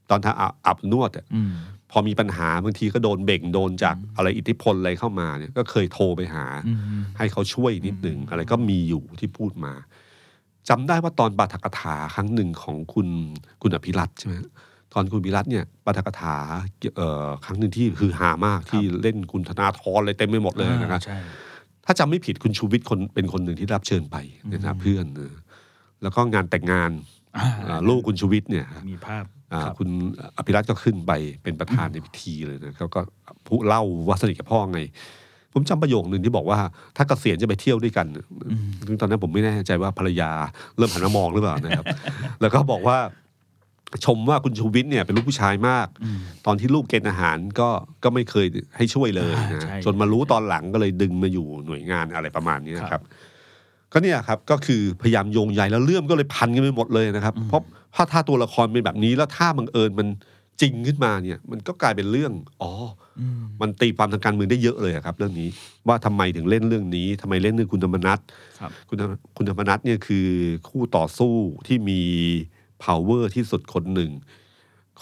[0.09, 1.53] ตอนทำอาอาบนวดอะอืม
[1.91, 9.73] พอมีปัญหาบางทีก็โดนเบ่งโดนจากอะไรอิทธิพลอะไรเข้ามาเนี่ยก็เคยโทรไปหาอืมให้เขาช่วยนิดหนึ่งอะไรก็มีอยู่ที่พูดมา
[10.69, 13.07] จำได้ว่าตอนปาฐกถาครั้งหนึ่งของคุณ
[13.61, 14.45] คุณอภิรัตน์ใช่ไหมต
[14.97, 16.37] อนคุณอภิรัตน์เนี่ยปาฐกถา
[16.97, 21.17] เอ่อครั้งหนึ่งที่คือฮามากที่เล่นคุณธนาธรอะไรเต็มไปหมดเลยนะครับอ่าใช่
[21.85, 24.17] ถ้าจำไม่ผิดคุณชูวิทย์คนเป็นคนหนึ่งที่รับเชิญไป
[24.49, 25.33] ในฐานะเพื่อนนะ
[26.01, 26.91] แล้วก็งานแต่งงาน
[27.37, 29.89] อ่าอ่าลูกคุณชูวิทย์เนี่ยมีภาพอ่าครับคุณ
[30.37, 31.11] อภิรัตน์ก็ขึ้นไป
[31.43, 32.99] เป็นประธานในพิธีเลยนะเขาก็
[33.47, 34.79] ผู้เล่าว่าสนิทกับพ่อไง
[35.53, 36.59] ผมจำประโยคหนึ่งที่บอกว่า
[36.95, 38.07] ถ้าเกษียณจะไปเที่ยวด้วยกัน
[38.87, 40.31] ซึ่งตอนนั้นผมไม่แน่ใจว่าภรรยา
[40.77, 41.85] เริ่มหันมามองหรือเปล่านะครับ
[42.41, 42.97] แล้วก็บอกว่า
[44.05, 47.69] ชมว่าคุณชูวิทย์เนี่ยเป็นลูกผู้ชายมากอืมตอนที่ลูกเกณฑ์อาหารก็
[48.03, 48.47] ก็ไม่เคย
[48.77, 53.05] ให้ช่วยเลยอ่านะใช่จนมารู้ตอนหลังก็เลยดึงมาอยู่หน่วยงานอะไรประมาณนี้นะคครัรับบ
[53.93, 57.61] ก็เนี่ยครับก็คือพยายามโยงใยแล้วเรื่องก็เลยพันกันไปหมดเลยนะครับ เพราะ
[57.95, 60.07] ถ้าถ้าตัวละครเป็นแบบนี้แล้วถ้าบังเอิญมัน
[60.61, 62.31] จริงขึ้นมาเนี่ย มันก็กลายเป็นเรื่อง
[62.63, 62.71] อ๋อ
[63.19, 65.49] อืมมันตีความทางการเมืองได้เยอะเลยอะครับ เรื่องนี้
[65.87, 68.19] ว่าทำไมถึงเล่นเรื่องนี้ทำไมเล่นเรื่องคุณธรรมนัฐ
[68.59, 70.27] ครับคุณธรรมคุณธรรมนัฐเนี่ยคือ
[70.69, 71.35] คู่ต่อสู้
[71.67, 72.01] ที่มี
[72.85, 74.11] power ที่สุดคนหนึ่ง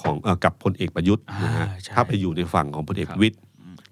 [0.01, 3.37] ของเออกับพลเอกประยุทธ์นะฮะอ่าใช่ถ้าไปอยู่ในฝั่งของพลเอกครัปบระวิตย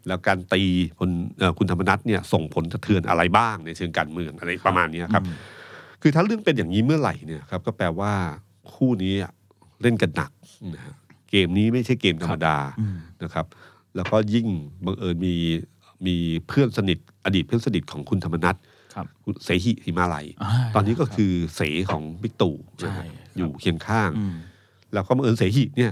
[0.08, 0.64] แล้วการตี
[0.98, 1.10] พล
[1.40, 5.24] เอ่อคุณธรรมนัฐเนี่ยส่งผลสะเทือนอะไรบ้างในเชิงการเมืองอะไรประมาณเนี้ยครับ
[6.02, 8.14] คือถ้าเรื่องเป็นอย่างนี้เมื่อไหร่เนี่ยครับก็แปลว่า
[8.74, 9.32] คู่นี้อะ
[9.82, 10.32] เล่นกันหนัก
[10.76, 10.94] นะฮะ
[11.30, 13.46] เกมนี้ไม่ใช่เกมธรรมดาอืมนะครับ
[13.96, 14.48] แล้วก็ยิ่ง
[14.86, 15.36] บังเอิญมี
[16.06, 16.16] มี
[16.48, 18.56] เพื่อนสนิทอดีตเพื่อนสนิทของคุณธรรมนัฐ
[18.96, 21.62] ครับคุณเสหิหิมาลัยาตอนนี้ก็คือเส
[21.92, 22.56] ของบิ๊กตู่
[23.40, 24.36] นะฮะใช่ครับอยู่เคียงข้างอืม
[24.94, 25.92] แล้วก็บังเอิญเสหิเนี่ย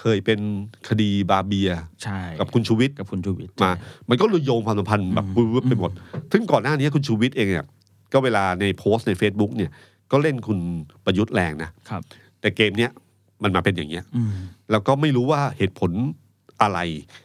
[0.00, 0.40] เคยเป็น
[0.88, 1.70] คดีบาเบีย
[2.02, 5.90] ใช่กับคุณชูวิทย์กับคุณชูวิทย์มาใช่มันก็เลยโยงความสัมพันธ์แบบอืมวืบๆไปหมด
[6.32, 7.66] ซึ่งก่อนหน้านี้คุณชูวิทย์เองเนี่ย
[8.12, 9.70] ก็เวลาในโพสต์ใน Facebook เนี่ย
[10.12, 10.58] ก็เล่นคุณ
[11.04, 12.02] ประยุทธ์แรงนะครับ
[12.40, 12.90] แต่เกมเนี้ย
[13.42, 14.30] มันมาเป็นอย่างเงี้ยอืม
[14.70, 15.92] แล้วก็ไม่รู้ว่าเหตุผล
[16.62, 16.78] อะไร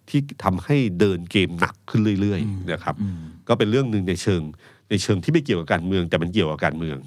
[0.10, 4.42] ที่ทำให้เดินเกมหนักขึ้นเรื่อยอืมๆนะครับอืมก็เป็นเรื่องหนึ่งในเชิง
[4.90, 6.98] ในเชิงที่ไม่เกี่ยวกับการเมือง แต่มันเกี่ยวกับการเมือง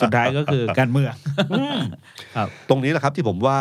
[0.00, 1.12] สุดท้ายก็คือการเมือง
[2.36, 3.58] ครับตรงนี้แหละครับที่ผมว่า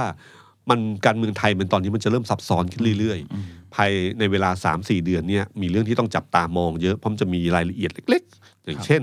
[0.70, 9.02] มันการเมืองไทยมันตอนนี้มันจะเริ่มซับซ้อนขึ้นเรื่อยอืมๆภายในเวลา 3-4 เดือนเนี่ยมีเรื่องที่ต้องจับตามองเยอะเพราะมันจะมีรายละเอียดเล็ก ๆ อย่างเช่น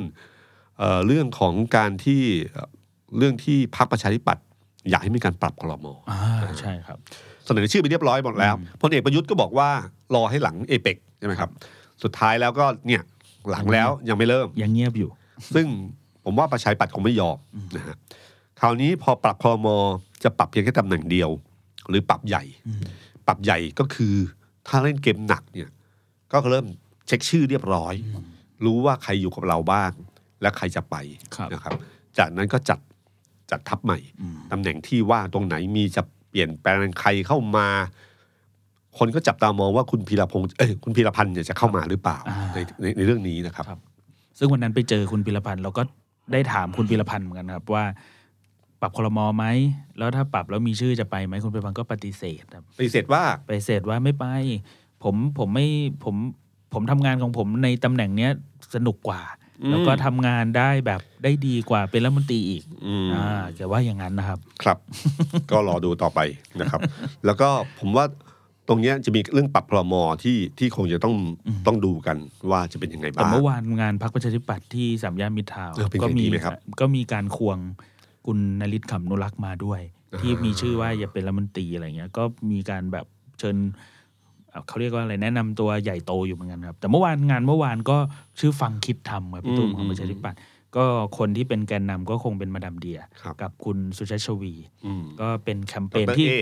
[0.79, 2.23] เอ่อเรื่องของการที่
[2.53, 2.69] เอ่อ
[3.19, 4.45] เรื่องที่พรรคประชาธิปัตย์
[4.91, 6.21] อยากให้มีการปรับคลมอ่า
[6.61, 6.99] ใช่ครับ
[7.47, 9.71] เสนอชื่อไปเรียบร้อยหมดแล้วอืมพลเอกประยุทธ์ก็บอกว่า
[10.15, 11.51] รอให้หลังเอเปกใช่ไหมครับ
[12.03, 13.03] สุดท้ายแล้วก็เนี่ย
[13.51, 15.11] หลังแล้วยังไม่เริ่ม ยังเงียบอยู่
[15.55, 15.67] ซึ่ง
[16.25, 17.37] ผมว่าประชาธิปัตย์คงไม่ยอม
[17.77, 17.97] นะฮะ
[18.61, 19.77] คราวนี้พอปรับคอมอ
[20.25, 21.31] จะปรับเพียงแค่ตำแหน่งเดียว
[21.89, 22.83] หรือปรับใหญ่อืม
[23.27, 24.15] ปรับใหญ่ก็คือ
[24.67, 25.69] ถ้าเล่นเกมหนักเนี่ย
[26.33, 26.67] ก็เริ่ม
[27.07, 27.95] เช็คชื่อเรียบร้อย
[28.65, 29.93] รู้ว่าใครอยู่กับเราบ้าง
[30.43, 30.97] และใครจะไป
[31.37, 31.73] ครับนะครับ
[32.19, 32.81] จากนั้นก็จัด
[33.51, 37.69] จัดทัพใหม่อืมตำแหน่งที่ว่างตรงไหนมีจะเปลี่ยนแปลงใครเข้ามา
[38.99, 43.81] คนก็จับตามองว่าคุณพีรพงศ์เอ้ยคุณพีรพันธ์เนี่ยจะเข้ามาหรือเปล่าอ่า ในในในเรื่องนี้นะครับ ครับ
[44.39, 45.83] ซึ่งวันนั้นไปเจอคุณพิรพันธ์เราก็
[46.33, 47.85] ได้ถามคุณพิรพันธ์เหมือนกันครับว่า
[48.81, 49.45] ปรับคลมอไหม
[49.99, 54.25] แล้วถ้าปรับแล้วมีชื่อจะไปไหมคุณพิรพันธ์ก็ปฏิเสธครับ ปฏิเสธว่า ปฏิเสธว่าไม่ไป
[55.05, 55.67] ผมผมไม่
[56.05, 56.17] ผม
[56.73, 58.33] ผมทำงานของผมในตำแหน่งเนี้ย
[58.75, 59.21] สนุกกว่า
[59.63, 64.79] อืม แล้วก็ทำงานได้แบบได้ดีกว่าเป็นรัฐมนตรีอีกอืม อ่าแกว่าอย่างนั้นนะครับ ครับ
[65.51, 66.21] ก็รอดูต่อไป
[66.61, 66.81] นะครับ
[67.25, 67.49] แล้วก็
[67.81, 68.05] ผมว่า
[68.69, 71.15] ตรงเนี้ยจะมีเรื่องปรับพรมที่ที่คงจะต้อง
[71.47, 72.17] อืมต้องดูกัน
[72.51, 77.59] ว่าจะเป็นยังไงแต่บ้างเมื่อวานงานพักประชาธิปัตย์ที่สามย่านมิตรทาวน์เออเป็นไงก็มีดีไหมครับก็มีการควง
[78.27, 79.81] คุณนลิตขำนุรักษ์มาด้วย
[80.13, 83.07] อ่าที่มีชื่อว่าอย่าเป็นรัฐมนตรีอะไรเงี้ย ก็มีการแบบ
[83.39, 83.57] เชิญ
[84.51, 87.97] เอ่อเขาเรียกว่าอะไรแนะนำตัวใหญ่โตอยู่เหมือนกันครับ แต่เมื่อวานงานเมื่อวานก็
[88.41, 90.41] ชื่อฟังคิดทำครับพี่ตุ้มของประชาธิปัตย์
[90.77, 90.85] ก็
[91.19, 94.55] คนที่เป็นแกนนำก็คงเป็นมาดามเดียครับกับคุณสุชาติชวี
[94.87, 96.35] อืมก็เป็นแคมเปดญรที่เอ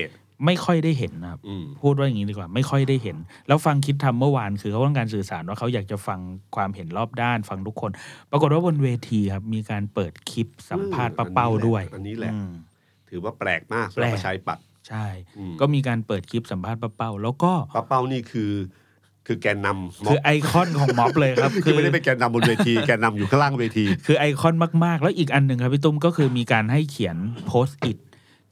[0.47, 3.17] ไม่ค่อยได้เห็นนะครับอืมพูดว่าอย่างนี้ดีกว่า ไม่ค่อยได้เห็น
[3.49, 6.21] แล้วฟังคิดทำเมื่อวานคือเขาต้องการสื่อสารว่าเขาอยากจะฟัง
[6.57, 7.91] ความเห็นรอบด้านฟังทุกคน
[8.31, 12.51] ปรากฏว่าบนเวทีครับ มีการเปิดคลิปสัมภาษณ์ป้าเป้าด้วย อันนี้แหละอืม
[13.09, 15.07] ถือว่าแปลกมากสำหรับแปลกประชาธิปัตย์ใช่
[15.39, 18.53] อืมก็มีการเปิดคลิปสัมภาษณ์ป้าเป้า แล้วก็ป้าเป้านี่คือ
[19.27, 27.17] คือแกนนำม็คืออบไอคอนของม็อบเลยครับคือไม่ได้เป็นแกนนำบนเวทีแกนนำอยู่ข้างล่างเวที คือไอคอนมากๆ แล้วอีกอันหนึ่งครับพี่ตุ้มก็คือมีการให้เขียน
[27.47, 27.99] โพสต์อิท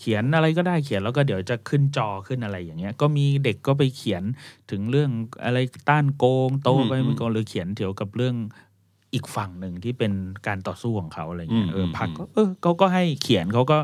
[0.01, 4.22] เขียนอะไรก็ได้เขียนแล้วก็เดี๋ยวจะขึ้นจอขึ้นอะไรอย่างเงี้ย ก็มีเด็กก็ไปเขียน
[4.70, 5.11] ถึงเรื่อง
[5.44, 8.36] อะไรต้านโกง โตไปอืมไม่โกงหรือเขียนเกี่ยวกับเรื่อง
[9.14, 10.12] อีกฝั่งหนึ่งที่เป็น
[10.46, 13.78] การต่อสู้ของเขาอะไรเงี้ยอืมเอออืมพักก็เออเขาก็ให้เขียนเขาก็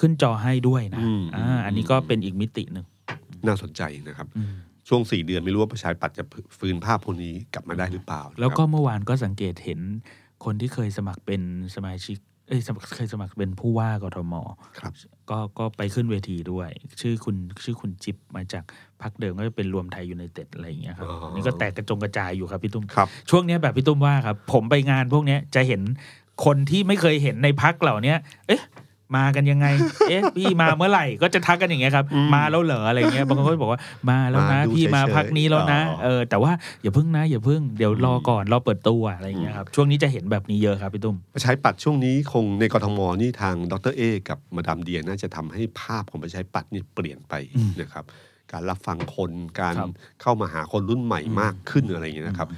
[0.00, 2.86] ขึ้นจอให้ด้วยนะอืมอ่าอืมอันนี้ก็เป็นอีกมิติหนึ่ง
[3.46, 4.52] น่าสนใจนะครับอืม
[4.88, 6.24] ช่วงสี่เดือนไม่รู้ว่าประชาธิปัตย์จะ
[6.58, 9.80] ฟื้นภาพพวกนี้กลับมาได้หรือเปล่า แล้วก็นะครับเมื่อวานก็สังเกตเห็น
[10.44, 11.42] คนที่เคยสมัครเป็น
[11.74, 12.18] สมาชิก
[12.48, 14.34] เอ้ยสมัครเคยสมัครเป็นผู้ว่ากทม
[14.80, 14.92] ครับ
[15.30, 16.70] ก็ก็ไปขึ้นเวทีด้วย
[17.00, 18.64] ชื่อคุณชื่อคุณจิ๊บมาจาก
[19.02, 25.82] พักเดิมก็จะเป็นรวมไทยยูไนเต็ดอะไรอย่างเงี้ยครับอ๋อนี่ก็แตกกระจงกระจายอยู่ครับพี่ตุ้มครับ ช่วงเนี้ยแบบพี่ตุ้มว่าครับ ผมไปงานพวกเนี้ยจะเห็น
[26.44, 28.62] คนที่ไม่เคยเห็นในพักเหล่าเนี้ยเอ๊ะ
[29.16, 29.66] มากันยังไง
[30.08, 33.80] เอ๊ะพี่มาเมื่อไหร่ก็จะทักกันอย่างเงี้ยครับอืมมาแล้วเหรออะไรเงี้ยบางคนก็บอกว่า
[34.10, 36.52] มาแล้วนะมาดูพี่มาเฉยๆพักนี้แล้วนะอ๋อเออแต่ว่า
[36.82, 48.04] อย่าพึ่งนะ อย่าพึ่งเดี๋ยวรอก่อนรอเปิดตัวอะไรอย่างเงี้ยครับช่วงนี้จะเห็นแบบนี้เยอะครับพี่ตุ้มประชาธิปัตย์ช่วงนี้คงในกทมนี่ทางดรเอกับมาดามเดียน่าจะทำให้ภาพของประชาธิปัตย์นี่เปลี่ยนไปอืมนะครับ
[48.52, 49.90] การรับฟังคนการครับ
[50.22, 52.48] เข้ามาหาคนรุ่นใหม่อืมมากขึ้นอะไรอย่างเงี้ยนะครับ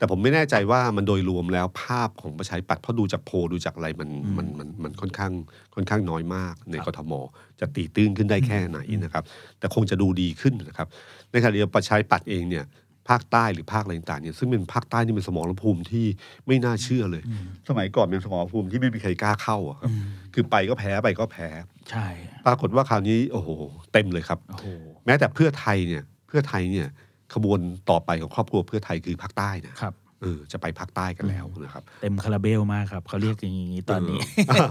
[0.00, 5.32] แต่ผมไม่แน่ใจว่ามันโดยรวมแล้วภาพของประชาธิปัตย์เพราะดูจากโพลดูจากอะไรมันอืมมันมันมันค่อนข้าง
[5.74, 7.12] ค่อนข้างน้อยมากในครับกทม
[7.60, 9.24] จะตีตื้นขึ้นได้แค่ไหนนะครับ
[9.58, 10.88] แต่คงจะดูดีขึ้นนะครับ
[11.30, 12.64] ในขณะเดียวกันประชาธิปัตย์เองเนี่ย
[13.08, 16.06] ภาคใต้หรือภาคอะไรต่างๆเนี่ยซึ่งเป็นภาคใต้นี่เป็นสมรภูมิที่
[16.46, 21.48] ไม่น่าเชื่อเลยอืมสมัยก่อนเป็นสมรภูมิที่ไม่มีใครกล้าเข้าอะครับอืมคือไปก็แพ้ไปก็แพ้
[21.90, 22.06] ใช่
[22.46, 23.50] ปรากฏว่าคราวนี้โอ้โห
[23.92, 24.66] เต็มเลยครับโอ้โห
[25.06, 26.88] แม้แต่เพื่อไทยเนี่ยเพื่อไทยเนี่ย
[27.34, 27.60] ขบวน
[27.90, 34.66] ต่อไปของครอบครัวเพื่อไทยคือภาคใต้นะครับเออจะไปภาคใต้กันแล้วนะครับ เต็มคาราเบลมากครับเขาเรียกอย่างนี้ตอนนี้เออ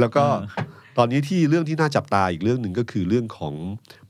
[0.00, 0.24] แล้วก็
[0.98, 3.54] ตอนนี้ที่เรื่องที่น่าจับตาอีกเรื่องหนึ่งก็คือเรื่องของ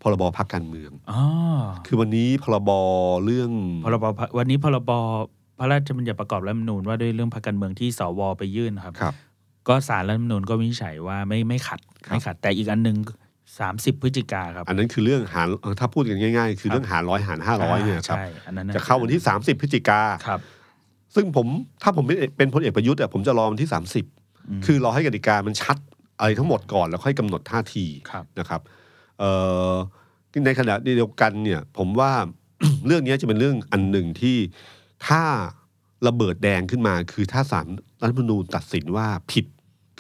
[0.03, 1.21] พรบพักการเมืองอ๋อ
[1.87, 2.71] คือวันนี้พรบ
[3.25, 3.51] เรื่อง
[3.85, 4.05] พรบ
[4.39, 4.91] วันนี้พรบ
[5.59, 9.15] พระราชบัญญัติประกอบรัฐธรรมนูญว่าด้วยเรื่องพรรคการเมืองที่สวไปยื่นครับครับ
[9.69, 12.97] ก็สารรัฐธรรมนูญก็วินิจฉัยว่าไม่ไม่ขัดครับไม่ขัด แต่อีกอันหนึ่ง
[13.65, 20.41] 30 พฤศจิกาครับ อันนั้นคือเรื่องหารเอ่อถ้าพูดกันง่าย ๆ คือเรื่องหารร้อยหารห้าร้อยเนี่ยครับใช่อันนั้นน่จะเข้าวันที่ 30 พฤศจิกาครับ
[21.15, 21.47] ซึ่งผม
[21.83, 23.71] ถ้าผมเป็นเป็นพลเอกประยุทธ์อะผมจะรอวันที่
[24.17, 25.77] 30 คือรอให้กติกามันชัด
[26.19, 28.61] อะไรทั้งหมดก่อนแล้วค่อยกำหนดท่าทีครับนะครับ
[29.19, 29.31] เอ่
[29.71, 29.75] อ
[30.47, 32.13] ในขณะเดียวกันเนี่ย ผมว่า
[32.87, 34.37] เรื่องนี้จะเป็นเรื่องอันหนึ่งที่
[35.09, 35.23] ถ้า
[36.07, 37.67] ระเบิดแดงขึ้นมา คือถ้าศาล
[38.03, 39.47] รัฐธรรมนูญตัดสินว่าผิด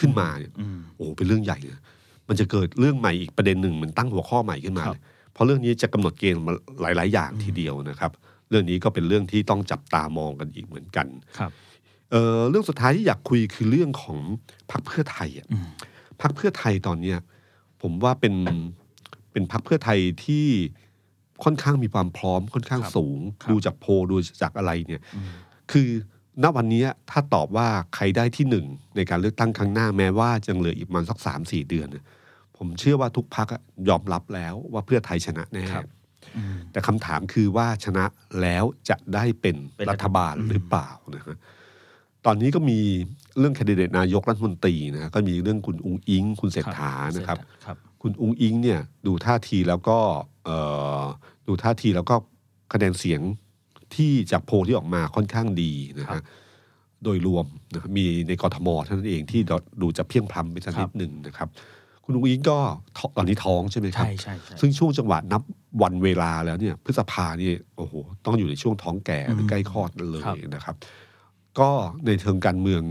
[0.00, 1.78] ขึ้นมาเนี่ยอืมโอ้เป็นเรื่องใหญ่เลย
[2.28, 5.02] มันจะเกิดเรื่องใหม่อีกประเด็นหนึ่งเหมันตั้งหัวข้อใหม่ขึ้นมาครับเลย
[5.32, 8.10] เพราะเรื่องนี้จะกำหนดเกณฑ์มาหลาย ๆ อย่างทีเดียวนะครับ
[8.50, 11.06] เรื่องนี้ก็เป็นเรื่องที่ต้องจับตามองกันอีกเหมือนกัน
[11.38, 11.50] ครับ
[12.10, 14.18] เอ่อเรื่องสุดท้ายที่อยากคุยคือเรื่องของ
[14.70, 15.66] พรรคเพื่อไทยอะอืม
[16.22, 17.18] พรรคเพื่อไทยตอนเนี้ย
[17.82, 18.34] ผมว่าเป็น
[19.32, 20.46] เป็นพรรคเพื่อไทยที่
[21.44, 25.28] ค่อนข้างมีความพร้อมค่อนข้างครับสูงครับดูจากโพลดูจากอะไรเนี่ยอืม
[25.72, 25.88] คือ
[26.42, 28.66] ณวันนี้ถ้าตอบว่าใครได้ที่หนึ่ง
[28.96, 32.04] ในการเลือกตั้งครั้งหน้าแม้ว่าจะเหลืออีกประมันสักสามสี่เดือนเนี่ย
[32.58, 33.48] ผมเชื่อว่าทุกพัก
[33.88, 35.86] ยอมรับแล้วว่าเพื่อไทยชนะแน่ครับ
[36.36, 38.04] อืมแต่คำถามคือว่าชนะ
[38.42, 41.36] แล้วจะได้เป็นเป็นรัรัฐฐบาบาลลหรือเปล่านะฮะ
[42.26, 42.78] ตอนนี้ก็มี
[43.38, 49.98] เรื่องแคนดิเดตนายกรัฐมนตรีนะฮะก็มีเรื่องคุณอุงอิง คุณเศรษฐานะครับครับคุณอุงอิงเนี่ยดูท่าทีแล้วก็
[50.44, 50.58] เอ่
[51.00, 51.02] อ
[51.46, 52.14] ดูท่าทีแล้วก็
[52.72, 53.20] คะแนนเสียง
[53.94, 56.24] ที่จากโพลที่ออกมาค่อนข้างดีนะครัฮะบ
[57.04, 59.40] โดยรวมนะครับมีในกรทมเท่านั้นเองที่
[59.80, 61.48] ดูจะเพียงพล้ำไปสักครันิบดหนึ่งนะครับ
[62.06, 62.58] คุณอุงอิงก็
[62.98, 65.42] ท้องตอนนี้ท้องใช่ไหมครับใช่ใช่ใช่ซึ่งช่วงจังหวะนับ
[65.82, 67.94] วันเวลาแล้วเนี่ย พฤษภานี่โอ้โห
[68.24, 70.76] ต้องอยู่ในช่วงท้องแก่หรือใกล้คลอดนั่นเลยครับนะครับ
[71.58, 71.70] ก็
[72.06, 72.82] ในเชิงการเมือง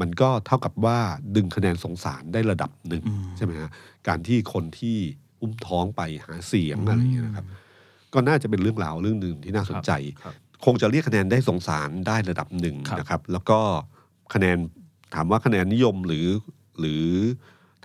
[0.00, 0.98] มันก็เท่ากับว่า
[1.36, 3.70] ดึงคะแนนสงสารได้ระดับหนึ่งอืมใช่ไหมฮะ
[4.08, 4.96] การที่คนที่
[5.40, 7.46] อุ้มท้องไปหาเสียงอะไรอย่างเงี้ยนะครับ
[8.14, 9.90] ก็น่าจะเป็นเรื่องราวเรื่องหนึ่งที่น่าสนใจ
[10.24, 13.58] ครับคงจะเรียกคะแนนได้สงสารได้ระดับหนึ่งครับนะครับ แล้วก็
[14.34, 14.56] คะแนน
[15.14, 16.26] ถามว่าคะแนนนิยมหรือ
[16.80, 17.06] หรือ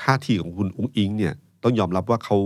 [0.01, 1.33] ท่าทีของคุณอุ้งอิงเนี่ย
[1.63, 2.37] ต้องยอมรับว่าเขา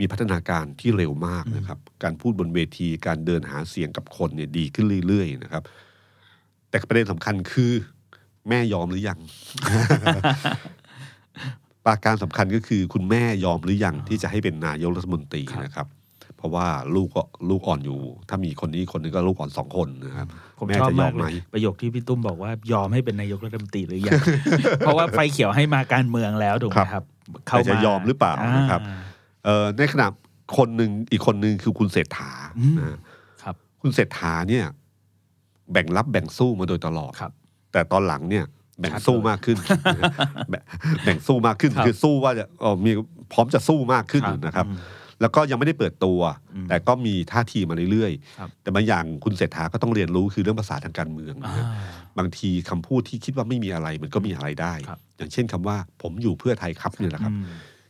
[0.00, 5.62] มีพัฒนาการที่เร็วมากนะครับ การพูดบนเวทีการเดินหาเสียงกับคนเนี่ยดีขึ้นเรื่อยๆนะครับ
[6.68, 7.72] แต่ประเด็นสำคัญคือ
[8.48, 9.18] แม่ยอมหรือยัง
[11.84, 15.93] ปราการสำคัญก็คือคุณแม่ยอมหรือยังที่จะให้เป็นนายกรัฐมนตรีครับนะครับเพ
[16.44, 20.26] ราะว่าลูกก็ลูกอ่อนอยู่ ถ้ามีคนนี้คนนึงก็ลูกอ่อนสองคนนะครับ
[20.58, 24.20] ผมแม่ชอบจะยมาอกมเลไหมยประโยคที่พี่ตุ้มบอกว่ายอมให้เป็นนายกรัฐมนตรีหรือยัง
[24.78, 27.04] เพราะว่าไฟเขียวให้มาการเมืองแล้วถูกไหมครับ
[27.44, 28.98] แต่จะยอมหรือเปล่านะครับอ่า
[29.44, 30.06] เอ่อในขณะ
[30.56, 32.98] คนหนึ่งอีกคนหนึ่งคือคุณเศรษฐาอืมนะ
[33.42, 34.64] ครับ คุณเศรษฐาเนี่ย
[35.72, 37.32] แบ่งรับแบ่งสู้มาโดยตลอดครับ
[37.72, 38.44] แต่ตอนหลังเนี่ย
[38.80, 39.56] แบ่งชัดสู้เลยมากขึ้น
[40.48, 40.62] แบ่ง
[41.04, 42.90] แบ่งสู้มากขึ้นครับคือสู้ว่าจะเอ่อมี
[43.32, 44.78] พร้อมจะสู้มากขึ้นครับนะครับอืม
[45.20, 46.20] แล้วก็ยังไม่ได้เปิดตัว
[46.54, 51.64] อืมแต่ก็มีท่าทีมาเรื่อยครับๆแต่บางอย่างคุณเศรษฐาก็ต้องเรียนรู้คือเรื่องภาษาทางการเมืองนะอ่าฮะ
[52.18, 57.46] บางทีคำพูดที่คิดว่าไม่มีอะไรมันก็มีอะไรได้ครับอย่างเช่นคำว่าผมอยู่เพื่อไทยครับเนี่ยแหละครับอืม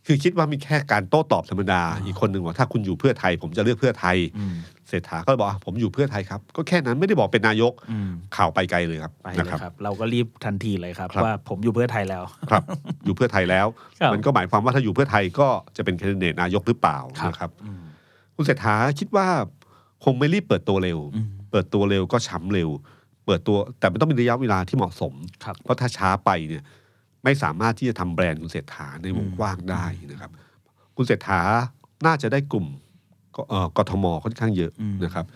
[0.06, 12.62] คือคิดว่ามีแค่การโต้ตอบธรรมดาอ่าอีกคนหนึ่งว่าถ้าคุณอยู่เพื่อไทย ผมจะเลือกเพื่อไทยอืมเศ รษฐาก็บอกว่าผมอยู่เพื่อไทยครับ ก็แค่นั้นไม่ได้บอกเป็นนายกอืมข่าวไปไกลเลยครับไปเลนะยครับครับ เราก็รีบทันทีเลยครับครับ ว่าผมอยู่เพื่อไทยแล้วครับ
[13.04, 13.66] อยู่เพื่อไทยแล้ว
[14.00, 17.82] ครับมันก็หมายความว่าถ้าอยู่เพื่อไทยก็จะเป็นแคนดิเดตนายกหรือเปล่านะครับอืม
[18.36, 19.26] คุณเศรษฐาคิดว่า
[20.04, 22.70] คงไม่รีบเปิดตัวเร็วอืมเปิดตัวเร็วก็ช้ำเร็ว
[23.26, 25.14] เปิดตัวแต่มันต้องมีระยะเวลาที่เหมาะสม
[25.44, 26.62] ครับเพราะถ้าช้าไปเนี่ย
[27.24, 30.30] ไม่สามารถที่จะทำแบรนด์คุณเศรษฐาในวงอืมกว้างได้นะครับ
[30.96, 31.40] คุณเศรษฐา
[32.06, 32.66] น่าจะได้กลุ่ม
[33.36, 35.26] กเอ่อกทมค่อนข้างเยอะอืมนะครับ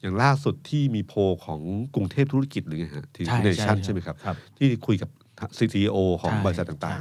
[0.00, 1.60] อย่างล่าสุดที่มีโพลของ
[1.94, 5.10] กรุงเทพธุรกิจหรือไงฮะที่ใช่เนชั่นใช่ใช่ไหมครับครับ ที่คุยกับ
[5.58, 7.00] ซีโอของใช่บริษัทต่างใช่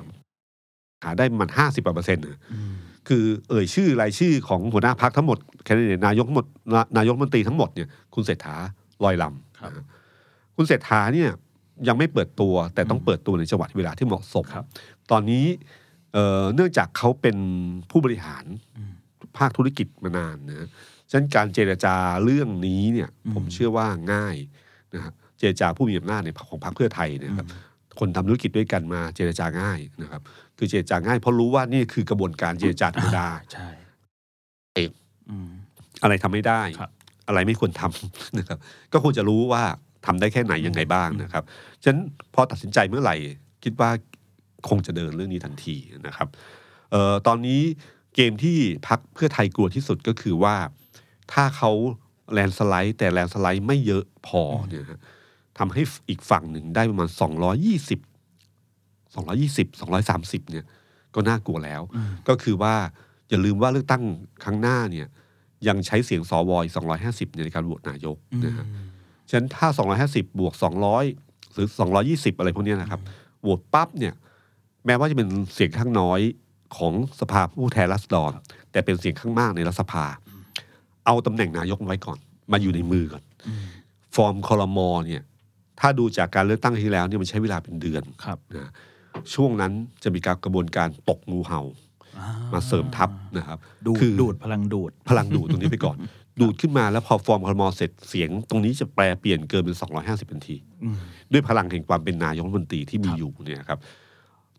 [1.02, 2.74] ๆหาได้มันห้าสิบเปอร์เซ็นต์นะอืม
[3.08, 8.56] คือเอ่ยชื่อรายชื่อของหัวหน้าพักทั้งหมดแคนดิเดตนายกทั้งหมดนานายกรัฐมนตรีทั้งหมดเนี่ยคุณเศรษฐา
[9.04, 9.86] ลอยลำครับนะฮะ
[10.56, 11.30] คุณเศรษฐาเนี่ย
[11.88, 14.66] ยังไม่เปิดตัวแต่ต้องเปิดตัวในจังหวะเวลาที่เหมาะสมครับ
[15.12, 15.46] ตอนนี้
[16.14, 17.38] เอ่อเนื่องจากเขาเป็น
[17.90, 18.46] ผู้บริหาร
[18.78, 18.92] อืม
[19.38, 20.70] ภาคธุรกิจมานานนะ
[21.10, 24.36] ฉะนั้นการเจรจาเรื่องนี้เนี่ยอืมผมเชื่อว่าง่าย
[24.96, 27.48] นะฮะเจรจาผู้มีอำนาจในของพรรคเพื่อไทยเนยครับ
[28.00, 30.22] คนทำธุรกิจด้วยกันมาเจรจาง่ายนะครับ
[30.58, 33.68] คือเจรจาง่ายเพราะรู้ว่านี่คือกระบวนการเจรจาธรรมดาใช่
[34.74, 34.92] เอก
[35.30, 35.50] อืม
[36.04, 36.92] อะไรทำไม่ได้ครับ
[37.28, 38.58] อะไรไม่ควรทำนะครับ
[38.94, 39.64] ก็ควรจะรู้ว่า
[40.06, 41.44] ทำได้แค่ไหนยังไงบ้างนะครับ
[41.84, 42.02] ฉะนั้น
[42.34, 43.16] พอตัดสินใจเมื่อไหร่
[43.64, 43.90] คิดว่า
[44.70, 45.76] คงจะเดินเรื่องนี้ทันที
[46.08, 46.28] นะครับ
[46.92, 47.62] เอ่อตอนนี้
[48.16, 48.58] เกมที่
[48.88, 50.56] พักเพื่อไทยกลัวที่สุดก็คือว่า
[51.34, 51.72] ถ้าเขา
[52.34, 55.00] แลนด์สไลด์ แต่แลนด์สไลด์ไม่เยอะพอเนี่ยฮะ
[55.58, 58.00] ทำให้อีกฝั่งหนึ่งได้ประมาณ 220
[59.16, 59.68] 220
[60.46, 60.66] 230เนี่ย
[61.16, 62.76] ก็น่ากลัวแล้วอืมก็คือว่า
[63.30, 64.04] อย่าลืมว่าเลือกตั้ง
[64.44, 65.08] ครั้งหน้าเนี่ย
[65.68, 68.66] ยังใช้เสียงสวอีก250เนี่ยในการโหวตนายกนะฮะ
[69.30, 69.68] ฉะนั้นถ้า
[70.02, 70.54] 250 บวก
[71.04, 71.68] 200 หรือ
[72.04, 73.02] 220 อะไรพวกเนี้ยนะครับ
[73.42, 74.14] โหวตปั๊บเนี่ย
[74.86, 76.20] แม้ว่าจะเป็นเสียงข้างน้อย
[76.78, 78.32] ของสภาผู้แทนราษฎร
[78.72, 80.06] แต่เป็นเสียงข้างมากในรัฐสภา
[81.06, 82.18] เอาตำแหน่งนายกไว้ก่อน
[82.52, 83.24] มาอยู่ในมือก่อน
[84.16, 85.22] ฟอร์มคอรมอเนี่ย
[85.80, 88.72] ถ้าดูจากการเลือกตั้งที่แล้วเนี่ยมันใช้เวลาเป็นเดือนครับนะ
[89.34, 89.72] ช่วงนั้น
[90.04, 91.62] จะมีการกระบวนการตกงูเห่า
[92.54, 95.98] มาเสริมทัพนะครับดูดคือดูดพลังดูด พลังดูดตรงนี้ไปก่อน
[96.42, 100.98] ดูดขึ้นมาแล้วพอฟอร์มคอรมอเสร็จเสียง ตรงนี้จะแปลเปลี่ยนเกินเป็น 250ทันทีอืม
[101.32, 103.80] ด้วยพลังแห่งความเป็นนายกรัฐมนตรีที่มีครับอยู่เนี่ยครับ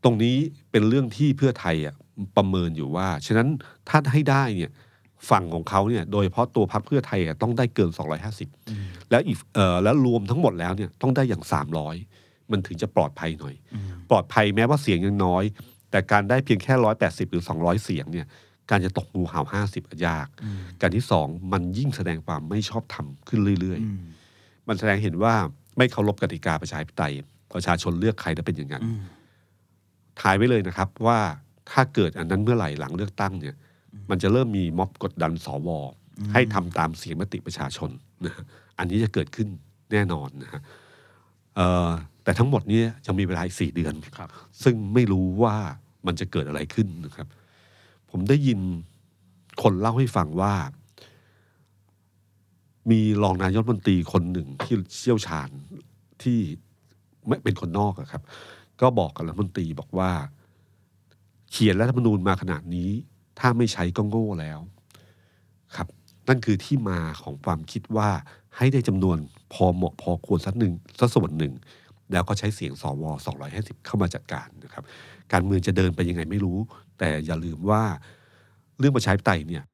[0.07, 0.37] ตรงนี้
[0.71, 1.95] เป็นเรื่องที่เพื่อไทยอะ
[2.37, 3.49] ประเมินอยู่ว่า ฉะนั้น
[3.89, 4.71] ถ้าให้ได้เนี่ย
[5.31, 7.91] ฝั่งของเขาเนี่ยโดยเฉพาะตัวพรรคเพื่อไทยอะต้องได้เกิน
[8.51, 11.45] 250 แล้วอีกเอ่อแล้วรวมทั้งหมดแล้วเนี่ยต้องได้อย่าง
[11.97, 13.55] 300 มันถึงจะปลอดภัยหน่อย
[14.11, 15.45] ปลอดภัยแม้ว่าเสียงยังน้อย
[15.91, 18.27] แต่การได้เพียงแค่ 180 หรือ 200 เสียงเนี่ย
[18.71, 20.29] การจะตกงูเห่า50อะยาก
[20.81, 25.35] การที่สองมันยิ่งแสดงความไม่ชอบธรรมขึ้นเรื่อยอืมๆมันแสดงเห็นว่า
[25.79, 27.13] ไม่เคารพกติกาประชาธิปไตย
[27.55, 29.01] ประชาชนเลือกใครแล้วเป็นอย่างนั้นอืม
[30.21, 31.19] ทายไว้เลยนะครับว่า
[31.71, 33.57] ถ้าเกิดอันนั้นเมื่อไหร่หลังเลือกตั้งเนี่ย
[34.11, 35.69] มันจะเริ่มมีม็อบกดดันสว
[36.33, 37.91] ให้ทำตามเสียงมติประชาชน
[38.25, 38.45] นะฮะ
[38.79, 39.49] อันนี้จะเกิดขึ้น
[39.93, 40.63] แน่นอนนะฮะ
[41.57, 41.89] เอ่อ
[42.25, 44.29] แต่ทั้งหมดเนี้ยังมีเวลาอีกสี่เดือนครับ
[44.63, 45.57] ซึ่งไม่รู้ว่า
[46.07, 47.27] มันจะเกิดอะไรขึ้นนะครับ
[48.11, 48.61] ผมได้ยิน
[49.63, 50.55] คนเล่าให้ฟังว่า
[52.91, 55.49] มีรองนายกรัฐมนตรีคนหนึ่งที่เชี่ยวชาญ
[56.23, 56.39] ที่
[57.29, 58.23] ไม่เป็นคนนอกอะครับ
[58.81, 60.11] ก็บอกกับรัฐมนตรีบอกว่า
[61.51, 62.91] เขียนรัฐธรรมนูญมาขนาดนี้
[63.39, 64.61] ถ้าไม่ใช้ก็โง่แล้ว
[65.77, 65.89] ครับ
[66.29, 68.11] นั่นคือที่มาของความคิดว่า
[68.57, 69.19] ให้ได้จำนวน
[69.53, 71.53] พอเหมาะพอควรสักหนึ่งสักส่วนหนึ่ง
[72.13, 73.03] แล้วก็ใช้เสียงสว
[73.45, 74.85] 250 เข้ามาจัดการนะครับ
[75.33, 76.59] การเมืองจะเดินไปยังไงไม่รู้
[76.99, 77.83] แต่อย่าลืมว่า
[78.79, 79.65] เรื่องประชาธิปไตยเนี่ย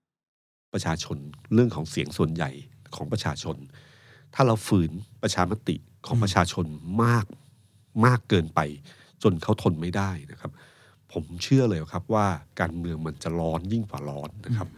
[0.73, 1.17] ประชาชน
[1.55, 2.51] เรื่องของเสียงส่วนใหญ่
[2.95, 3.57] ของประชาชน
[4.35, 4.91] ถ้าเราฝืน
[5.23, 5.77] ประชามติ
[6.07, 6.67] ของประชาชน
[7.03, 7.25] มาก
[8.07, 8.61] มากเกินไป
[9.23, 10.53] จนเขาทนไม่ได้นะครับ
[11.13, 12.27] ผมเชื่อเลยครับว่า
[12.61, 14.69] การเมืองมันจะร้อนยิ่งกว่าร้อนนะครับ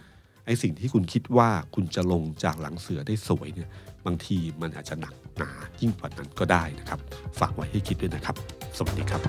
[0.46, 3.70] ไอ้สิ่งที่คุณคิดว่าคุณจะลงจากหลังเสือได้สวยเนี่ย
[4.06, 5.50] บางทีมันอาจจะหนักหนา
[5.80, 7.00] ยิ่งกว่านั้นก็ได้นะครับ
[7.38, 8.36] ฝากไว้ให้คิดด้วยนะครับ
[8.76, 9.20] สวัสดีครับ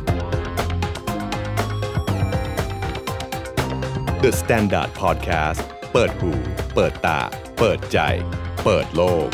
[4.23, 5.61] The Standard Podcast
[5.93, 6.31] เปิดหู
[6.75, 7.19] เปิดตา
[7.59, 7.99] เปิดใจ
[8.63, 9.29] เปิดโลก